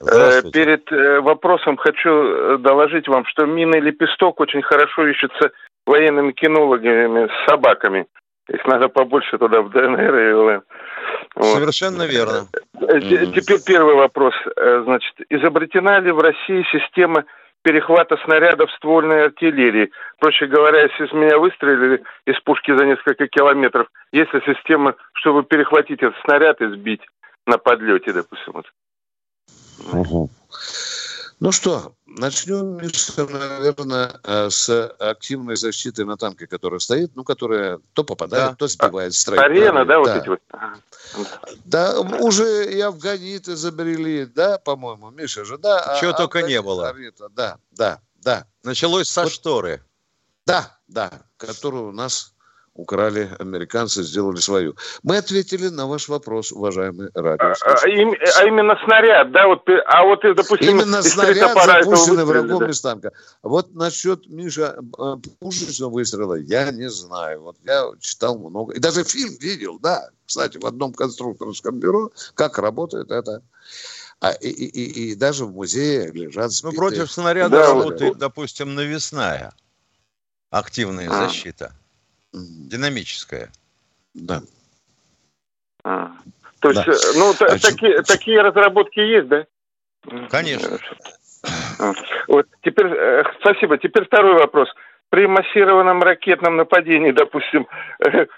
Э, 0.00 0.42
перед 0.52 0.90
э, 0.92 1.20
вопросом 1.20 1.76
хочу 1.76 2.58
доложить 2.58 3.08
вам, 3.08 3.26
что 3.26 3.46
мины 3.46 3.76
лепесток 3.80 4.38
очень 4.38 4.62
хорошо 4.62 5.08
ищутся 5.08 5.50
военными 5.86 6.30
кинологами 6.30 7.26
с 7.26 7.50
собаками. 7.50 8.06
Их 8.48 8.64
надо 8.66 8.88
побольше 8.88 9.38
туда 9.38 9.60
в 9.62 9.70
ДНР 9.70 10.14
и 10.14 10.32
ЛН. 10.34 10.62
Вот. 11.38 11.54
Совершенно 11.54 12.02
верно. 12.02 12.48
Э, 12.80 13.00
теперь 13.32 13.62
первый 13.64 13.94
вопрос. 13.94 14.34
Э, 14.56 14.82
значит, 14.84 15.14
изобретена 15.30 16.00
ли 16.00 16.10
в 16.10 16.18
России 16.18 16.66
система 16.72 17.24
перехвата 17.62 18.16
снарядов 18.24 18.72
ствольной 18.72 19.26
артиллерии? 19.26 19.92
Проще 20.18 20.46
говоря, 20.46 20.82
если 20.82 21.06
из 21.06 21.12
меня 21.12 21.38
выстрелили 21.38 22.02
из 22.26 22.40
пушки 22.40 22.76
за 22.76 22.84
несколько 22.84 23.28
километров, 23.28 23.86
есть 24.10 24.34
ли 24.34 24.40
система, 24.46 24.96
чтобы 25.12 25.44
перехватить 25.44 26.02
этот 26.02 26.16
снаряд 26.24 26.60
и 26.60 26.66
сбить 26.66 27.02
на 27.46 27.56
подлете, 27.56 28.12
допустим? 28.12 28.54
Вот. 28.54 28.66
Угу. 29.92 30.30
Ну 31.40 31.52
что, 31.52 31.94
начнем, 32.04 32.78
Миша, 32.78 33.24
наверное, 33.26 34.12
э, 34.24 34.50
с 34.50 34.88
активной 34.98 35.54
защиты 35.54 36.04
на 36.04 36.16
танке, 36.16 36.48
которая 36.48 36.80
стоит, 36.80 37.14
ну, 37.14 37.22
которая 37.22 37.78
то 37.92 38.02
попадает, 38.02 38.50
да. 38.50 38.56
то 38.56 38.66
сбивает 38.66 39.14
строй. 39.14 39.38
Арена, 39.38 39.84
да, 39.84 39.98
вот 39.98 40.06
да. 40.06 40.18
эти 40.18 40.28
вот? 40.28 40.40
Да, 41.64 42.00
уже 42.00 42.72
и 42.72 42.80
афганиты 42.80 43.52
изобрели, 43.52 44.26
да, 44.26 44.58
по-моему, 44.58 45.10
Миша 45.10 45.44
же, 45.44 45.58
да. 45.58 45.96
Чего 46.00 46.10
а, 46.10 46.14
только 46.14 46.42
не 46.42 46.60
было. 46.60 46.88
Арета, 46.88 47.28
да, 47.28 47.58
да, 47.70 48.00
да. 48.16 48.44
Началось 48.64 49.08
со 49.08 49.22
вот, 49.22 49.32
шторы. 49.32 49.80
Да, 50.44 50.76
да, 50.88 51.22
которую 51.36 51.90
у 51.90 51.92
нас 51.92 52.34
украли 52.78 53.28
американцы, 53.38 54.02
сделали 54.02 54.36
свою. 54.36 54.76
Мы 55.02 55.18
ответили 55.18 55.68
на 55.68 55.86
ваш 55.86 56.08
вопрос, 56.08 56.52
уважаемый 56.52 57.10
радио. 57.12 57.46
А, 57.46 57.72
а, 57.72 57.76
а 57.82 57.88
именно 58.46 58.78
снаряд, 58.84 59.32
да? 59.32 59.48
Вот, 59.48 59.68
а 59.86 60.04
вот, 60.04 60.20
допустим, 60.22 60.78
именно 60.78 61.02
снаряд, 61.02 61.54
запущенный 61.54 62.24
врагом 62.24 62.60
да. 62.60 62.70
из 62.70 62.80
танка. 62.80 63.12
Вот 63.42 63.74
насчет, 63.74 64.28
Миша, 64.28 64.78
э, 64.98 65.16
пушечного 65.40 65.90
выстрела 65.90 66.34
я 66.34 66.70
не 66.70 66.88
знаю. 66.88 67.42
Вот 67.42 67.56
я 67.64 67.84
читал 68.00 68.38
много. 68.38 68.74
И 68.74 68.78
даже 68.78 69.02
фильм 69.02 69.34
видел, 69.40 69.78
да. 69.80 70.08
Кстати, 70.24 70.58
в 70.58 70.64
одном 70.64 70.92
конструкторском 70.92 71.80
бюро, 71.80 72.10
как 72.34 72.58
работает 72.58 73.10
это. 73.10 73.42
А, 74.20 74.32
и, 74.32 74.48
и, 74.48 75.10
и, 75.10 75.14
даже 75.14 75.44
в 75.44 75.52
музее 75.52 76.10
лежат 76.12 76.50
Ну, 76.62 76.72
против 76.72 77.10
снаряда 77.10 77.58
да, 77.58 77.66
работает, 77.68 78.10
вот. 78.14 78.18
допустим, 78.18 78.74
навесная 78.74 79.52
активная 80.50 81.08
а. 81.08 81.26
защита. 81.26 81.72
Динамическая. 82.32 83.50
Да. 84.14 84.42
А, 85.84 86.12
то 86.60 86.70
есть, 86.70 86.84
да. 86.84 86.92
Э, 86.92 86.96
ну, 87.16 87.30
а 87.40 87.58
такие, 87.58 88.02
такие 88.02 88.40
разработки 88.40 89.00
есть, 89.00 89.28
да? 89.28 89.46
Конечно. 90.30 90.78
А, 91.78 91.92
вот 92.26 92.46
теперь, 92.62 92.86
э, 92.86 93.24
спасибо. 93.40 93.78
Теперь 93.78 94.04
второй 94.06 94.34
вопрос. 94.34 94.68
При 95.10 95.26
массированном 95.26 96.02
ракетном 96.02 96.56
нападении, 96.56 97.12
допустим, 97.12 97.66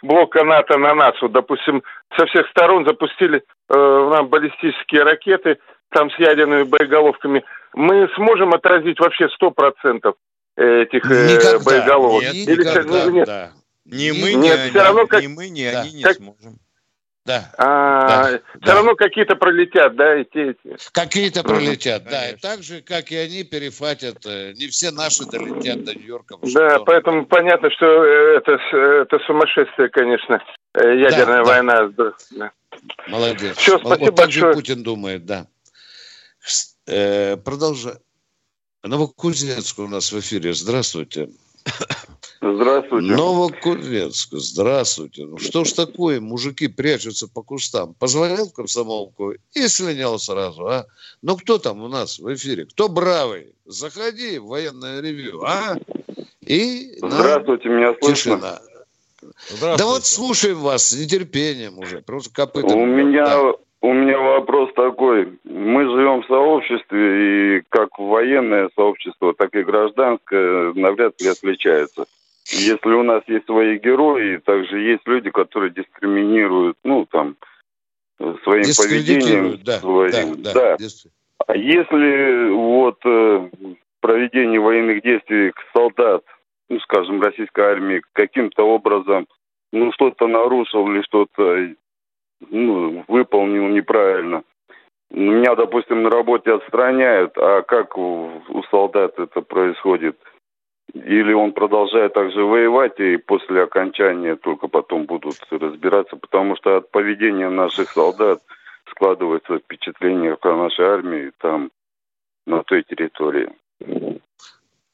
блока 0.02 0.44
НАТО 0.44 0.78
на 0.78 0.94
нас, 0.94 1.14
вот, 1.20 1.32
допустим, 1.32 1.82
со 2.16 2.26
всех 2.26 2.48
сторон 2.50 2.84
запустили 2.86 3.42
э, 3.68 3.74
нам 3.74 4.28
баллистические 4.28 5.02
ракеты, 5.02 5.58
там 5.90 6.10
с 6.10 6.18
ядерными 6.20 6.62
боеголовками, 6.62 7.44
мы 7.74 8.08
сможем 8.14 8.52
отразить 8.54 9.00
вообще 9.00 9.28
сто 9.30 9.50
процентов 9.50 10.14
этих 10.56 11.10
э, 11.10 11.34
никогда, 11.34 11.64
боеголовок? 11.64 12.22
Нет, 12.22 12.34
Или 12.34 12.60
никогда, 12.62 13.04
нет? 13.10 13.26
Да. 13.26 13.50
Ни 13.90 14.10
мы, 14.12 14.34
Нет, 14.34 14.66
ни, 14.66 14.70
все 14.70 14.82
равно 14.82 15.06
как... 15.06 15.22
ни 15.22 15.26
мы, 15.26 15.48
ни 15.48 15.68
да. 15.70 15.80
они 15.80 15.92
не 15.92 16.02
как... 16.02 16.16
сможем. 16.16 16.58
Да. 17.26 17.52
А, 17.58 18.08
да. 18.08 18.26
Все 18.28 18.40
да. 18.60 18.74
равно 18.74 18.94
какие-то 18.96 19.36
пролетят, 19.36 19.94
да, 19.94 20.20
и 20.20 20.24
те, 20.24 20.50
эти. 20.50 20.76
Какие-то 20.92 21.42
пролетят, 21.42 22.04
да. 22.04 22.30
И 22.30 22.36
так 22.36 22.62
же, 22.62 22.80
как 22.80 23.12
и 23.12 23.16
они 23.16 23.44
перехватят, 23.44 24.24
э, 24.24 24.54
не 24.54 24.68
все 24.68 24.90
наши 24.90 25.26
долетят 25.26 25.84
до 25.84 25.94
Нью-Йорка. 25.94 26.36
Да, 26.42 26.78
поэтому 26.80 27.26
понятно, 27.26 27.70
что 27.70 27.86
э, 27.86 28.38
это, 28.38 28.52
это 28.72 29.18
сумасшествие, 29.26 29.90
конечно, 29.90 30.42
э, 30.74 30.98
ядерная 30.98 31.44
да, 31.44 31.44
война. 31.44 31.88
Да. 31.88 32.12
Да. 32.30 32.52
Молодец. 33.08 33.56
Все, 33.58 33.78
спасибо 33.78 34.06
вот 34.06 34.16
так 34.16 34.32
же 34.32 34.52
Путин 34.52 34.82
думает, 34.82 35.26
да. 35.26 35.46
Э, 36.86 37.36
продолжай. 37.36 37.94
Новокузнецк 38.82 39.78
у 39.78 39.88
нас 39.88 40.10
в 40.10 40.18
эфире. 40.20 40.54
Здравствуйте. 40.54 41.28
Здравствуйте. 42.42 43.14
Новокузнецк, 43.14 44.30
здравствуйте. 44.32 45.26
Ну 45.26 45.36
что 45.36 45.64
ж 45.64 45.72
такое, 45.72 46.20
мужики 46.20 46.68
прячутся 46.68 47.28
по 47.28 47.42
кустам. 47.42 47.94
Позвонил 47.98 48.46
в 48.46 48.54
комсомолку 48.54 49.32
и 49.52 49.68
слинял 49.68 50.18
сразу, 50.18 50.66
а? 50.66 50.86
Ну 51.20 51.36
кто 51.36 51.58
там 51.58 51.82
у 51.82 51.88
нас 51.88 52.18
в 52.18 52.32
эфире? 52.32 52.64
Кто 52.64 52.88
бравый? 52.88 53.54
Заходи 53.66 54.38
в 54.38 54.46
военное 54.46 55.02
ревью, 55.02 55.42
а? 55.44 55.76
И 56.40 56.94
Здравствуйте, 57.02 57.68
меня 57.68 57.94
слышно? 58.00 58.14
Тишина. 58.14 58.60
Да 59.76 59.84
вот 59.84 60.06
слушаем 60.06 60.60
вас 60.60 60.88
с 60.88 60.98
нетерпением 60.98 61.78
уже. 61.78 62.00
Просто 62.00 62.32
копытом. 62.32 62.78
У 62.78 62.86
меня 62.86 63.26
да. 63.26 63.52
У 63.82 63.94
меня 63.94 64.18
вопрос 64.18 64.70
такой. 64.74 65.38
Мы 65.44 65.84
живем 65.84 66.22
в 66.22 66.26
сообществе, 66.26 67.58
и 67.58 67.62
как 67.70 67.98
военное 67.98 68.68
сообщество, 68.76 69.32
так 69.32 69.54
и 69.54 69.62
гражданское 69.62 70.74
навряд 70.74 71.20
ли 71.20 71.28
отличается. 71.28 72.04
Если 72.50 72.88
у 72.88 73.02
нас 73.02 73.22
есть 73.26 73.46
свои 73.46 73.78
герои, 73.78 74.38
также 74.38 74.80
есть 74.80 75.06
люди, 75.06 75.30
которые 75.30 75.70
дискриминируют, 75.70 76.76
ну, 76.84 77.06
там, 77.06 77.36
своим 78.18 78.64
поведением. 78.76 79.58
Да, 79.62 79.78
своим. 79.78 80.42
Да, 80.42 80.52
да. 80.52 80.76
да. 80.76 80.86
А 81.46 81.56
если 81.56 82.50
вот 82.50 82.98
э, 83.04 83.50
проведение 84.00 84.60
военных 84.60 85.02
действий 85.02 85.52
солдат, 85.72 86.22
ну, 86.68 86.80
скажем, 86.80 87.22
российской 87.22 87.60
армии 87.60 88.02
каким-то 88.12 88.64
образом, 88.64 89.26
ну, 89.72 89.92
что-то 89.92 90.26
нарушил 90.26 90.90
или 90.90 91.02
что-то 91.02 91.74
ну, 92.48 93.04
выполнил 93.08 93.68
неправильно. 93.68 94.42
Меня, 95.10 95.54
допустим, 95.56 96.02
на 96.02 96.10
работе 96.10 96.52
отстраняют, 96.52 97.36
а 97.36 97.62
как 97.62 97.98
у, 97.98 98.42
у 98.48 98.62
солдат 98.70 99.18
это 99.18 99.40
происходит? 99.40 100.16
Или 100.94 101.32
он 101.32 101.52
продолжает 101.52 102.14
также 102.14 102.42
воевать, 102.44 102.98
и 102.98 103.16
после 103.16 103.62
окончания 103.62 104.36
только 104.36 104.68
потом 104.68 105.06
будут 105.06 105.36
разбираться, 105.50 106.16
потому 106.16 106.56
что 106.56 106.78
от 106.78 106.90
поведения 106.90 107.48
наших 107.48 107.90
солдат 107.90 108.42
складывается 108.90 109.58
впечатление 109.58 110.36
о 110.40 110.56
нашей 110.56 110.84
армии 110.84 111.32
там, 111.38 111.70
на 112.46 112.62
той 112.62 112.82
территории. 112.82 113.50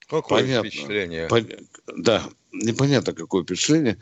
Какое 0.09 0.43
Понятно. 0.43 0.71
впечатление? 0.71 1.29
Пон... 1.29 1.47
Да, 1.97 2.23
непонятно, 2.53 3.13
какое 3.13 3.43
впечатление. 3.43 3.97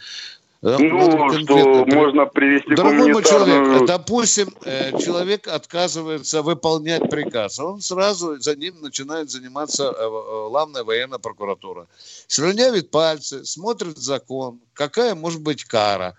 Ну, 0.67 1.31
что 1.43 1.85
можно 1.85 2.25
привести 2.25 2.75
Дорогой 2.75 3.13
мой 3.13 3.23
человек, 3.23 3.87
допустим, 3.87 4.49
э, 4.65 4.99
человек 4.99 5.47
отказывается 5.47 6.41
выполнять 6.41 7.11
приказ, 7.11 7.59
он 7.59 7.83
сразу 7.83 8.41
за 8.41 8.57
ним 8.57 8.81
начинает 8.81 9.31
заниматься 9.31 9.85
э, 9.85 9.91
э, 9.91 10.49
главная 10.49 10.83
военная 10.83 11.19
прокуратура. 11.19 11.87
Слюнявит 12.29 12.91
пальцы, 12.91 13.45
смотрит 13.45 13.99
закон, 13.99 14.59
какая 14.73 15.15
может 15.15 15.43
быть 15.43 15.65
кара. 15.65 16.17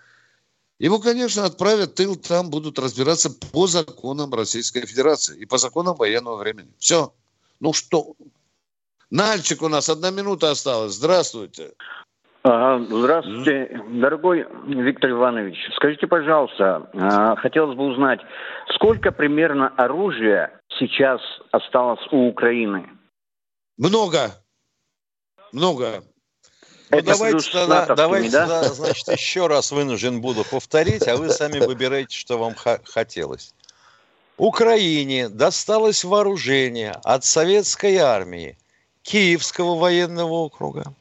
Его, 0.78 1.00
конечно, 1.00 1.44
отправят 1.44 1.96
тыл, 1.96 2.14
там 2.14 2.48
будут 2.48 2.78
разбираться 2.78 3.30
по 3.30 3.66
законам 3.66 4.32
Российской 4.32 4.86
Федерации 4.86 5.36
и 5.38 5.44
по 5.44 5.58
законам 5.58 5.96
военного 5.96 6.36
времени. 6.36 6.70
Все. 6.78 7.12
Ну 7.58 7.72
что? 7.72 8.14
Нальчик 9.10 9.62
у 9.62 9.68
нас, 9.68 9.88
одна 9.88 10.10
минута 10.10 10.52
осталась. 10.52 10.92
Здравствуйте. 10.92 11.62
Здравствуйте, 11.62 11.95
дорогой 14.00 14.46
Виктор 14.66 15.10
Иванович. 15.10 15.56
Скажите, 15.74 16.06
пожалуйста, 16.06 16.88
а, 16.94 17.36
хотелось 17.36 17.76
бы 17.76 17.86
узнать, 17.86 18.20
сколько 18.74 19.10
примерно 19.10 19.68
оружия 19.76 20.60
сейчас 20.78 21.20
осталось 21.50 22.00
у 22.12 22.28
Украины? 22.28 22.88
Много. 23.78 24.30
Много. 25.52 26.04
Ну, 26.90 27.02
давайте, 27.02 27.50
тогда, 27.50 27.94
давайте 27.96 28.30
да? 28.30 28.46
тогда, 28.46 28.62
значит, 28.62 29.08
еще 29.08 29.48
раз 29.48 29.72
вынужден 29.72 30.20
буду 30.20 30.44
повторить, 30.48 31.08
а 31.08 31.16
вы 31.16 31.30
сами 31.30 31.58
выбираете, 31.58 32.16
что 32.16 32.38
вам 32.38 32.54
хотелось. 32.84 33.54
Украине 34.36 35.28
досталось 35.28 36.04
вооружение 36.04 36.92
от 37.02 37.24
советской 37.24 37.96
армии 37.96 38.56
Киевского 39.02 39.76
военного 39.76 40.32
округа, 40.32 40.94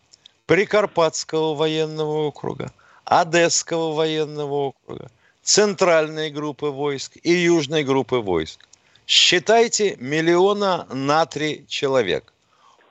Прикарпатского 0.46 1.56
военного 1.56 2.28
округа, 2.28 2.72
Одесского 3.04 3.94
военного 3.94 4.68
округа, 4.68 5.10
Центральной 5.42 6.30
группы 6.30 6.68
войск 6.68 7.18
и 7.24 7.32
Южной 7.32 7.84
группы 7.84 8.18
войск. 8.18 8.60
Считайте 9.08 9.96
миллиона 10.00 10.88
на 10.92 11.26
три 11.26 11.66
человек. 11.68 12.32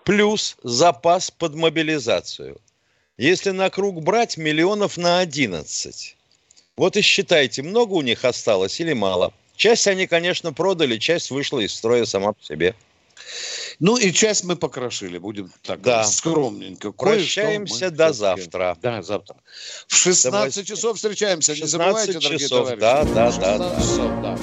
Плюс 0.05 0.57
запас 0.63 1.31
под 1.31 1.55
мобилизацию. 1.55 2.61
Если 3.17 3.51
на 3.51 3.71
круг 3.71 4.03
брать, 4.03 4.37
миллионов 4.37 4.97
на 4.97 5.21
11. 5.21 6.17
Вот 6.77 6.97
и 6.97 7.01
считайте, 7.01 7.63
много 7.63 7.93
у 7.93 8.03
них 8.03 8.25
осталось 8.25 8.81
или 8.81 8.93
мало. 8.93 9.33
Часть 9.57 9.87
они, 9.87 10.09
конечно, 10.09 10.53
продали, 10.53 10.99
часть 10.99 11.31
вышла 11.31 11.61
из 11.61 11.73
строя 11.73 12.05
сама 12.05 12.33
по 12.33 12.43
себе. 12.43 12.75
Ну 13.81 13.97
и 13.97 14.13
часть 14.13 14.45
мы 14.45 14.57
покрошили, 14.57 15.19
будем 15.19 15.51
так 15.63 15.81
да. 15.81 16.05
скромненько. 16.05 16.93
Прощаемся 16.93 17.91
до 17.91 18.13
завтра. 18.13 18.77
Да, 18.81 19.03
завтра. 19.03 19.37
В 19.89 19.95
16 19.95 20.33
Давай. 20.33 20.51
часов 20.51 20.97
встречаемся. 20.97 21.55
16 21.55 21.63
Не 21.63 21.69
забывайте, 21.69 22.13
дорогие 22.13 22.39
часов, 22.39 22.69
товарищи. 22.69 22.81
Да, 22.81 23.05
да, 23.05 23.33
да. 23.33 23.59
да. 23.59 23.77
Часов, 23.77 24.23
да. 24.23 24.39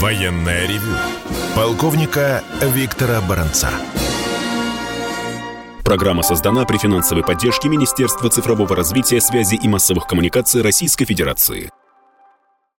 Военная 0.00 0.66
ревю. 0.68 0.96
Полковника 1.56 2.44
Виктора 2.62 3.20
Баранца. 3.20 3.70
Программа 5.88 6.22
создана 6.22 6.64
при 6.66 6.76
финансовой 6.76 7.24
поддержке 7.24 7.68
Министерства 7.68 8.28
цифрового 8.30 8.76
развития, 8.76 9.20
связи 9.20 9.58
и 9.60 9.66
массовых 9.68 10.06
коммуникаций 10.06 10.62
Российской 10.62 11.06
Федерации. 11.06 11.70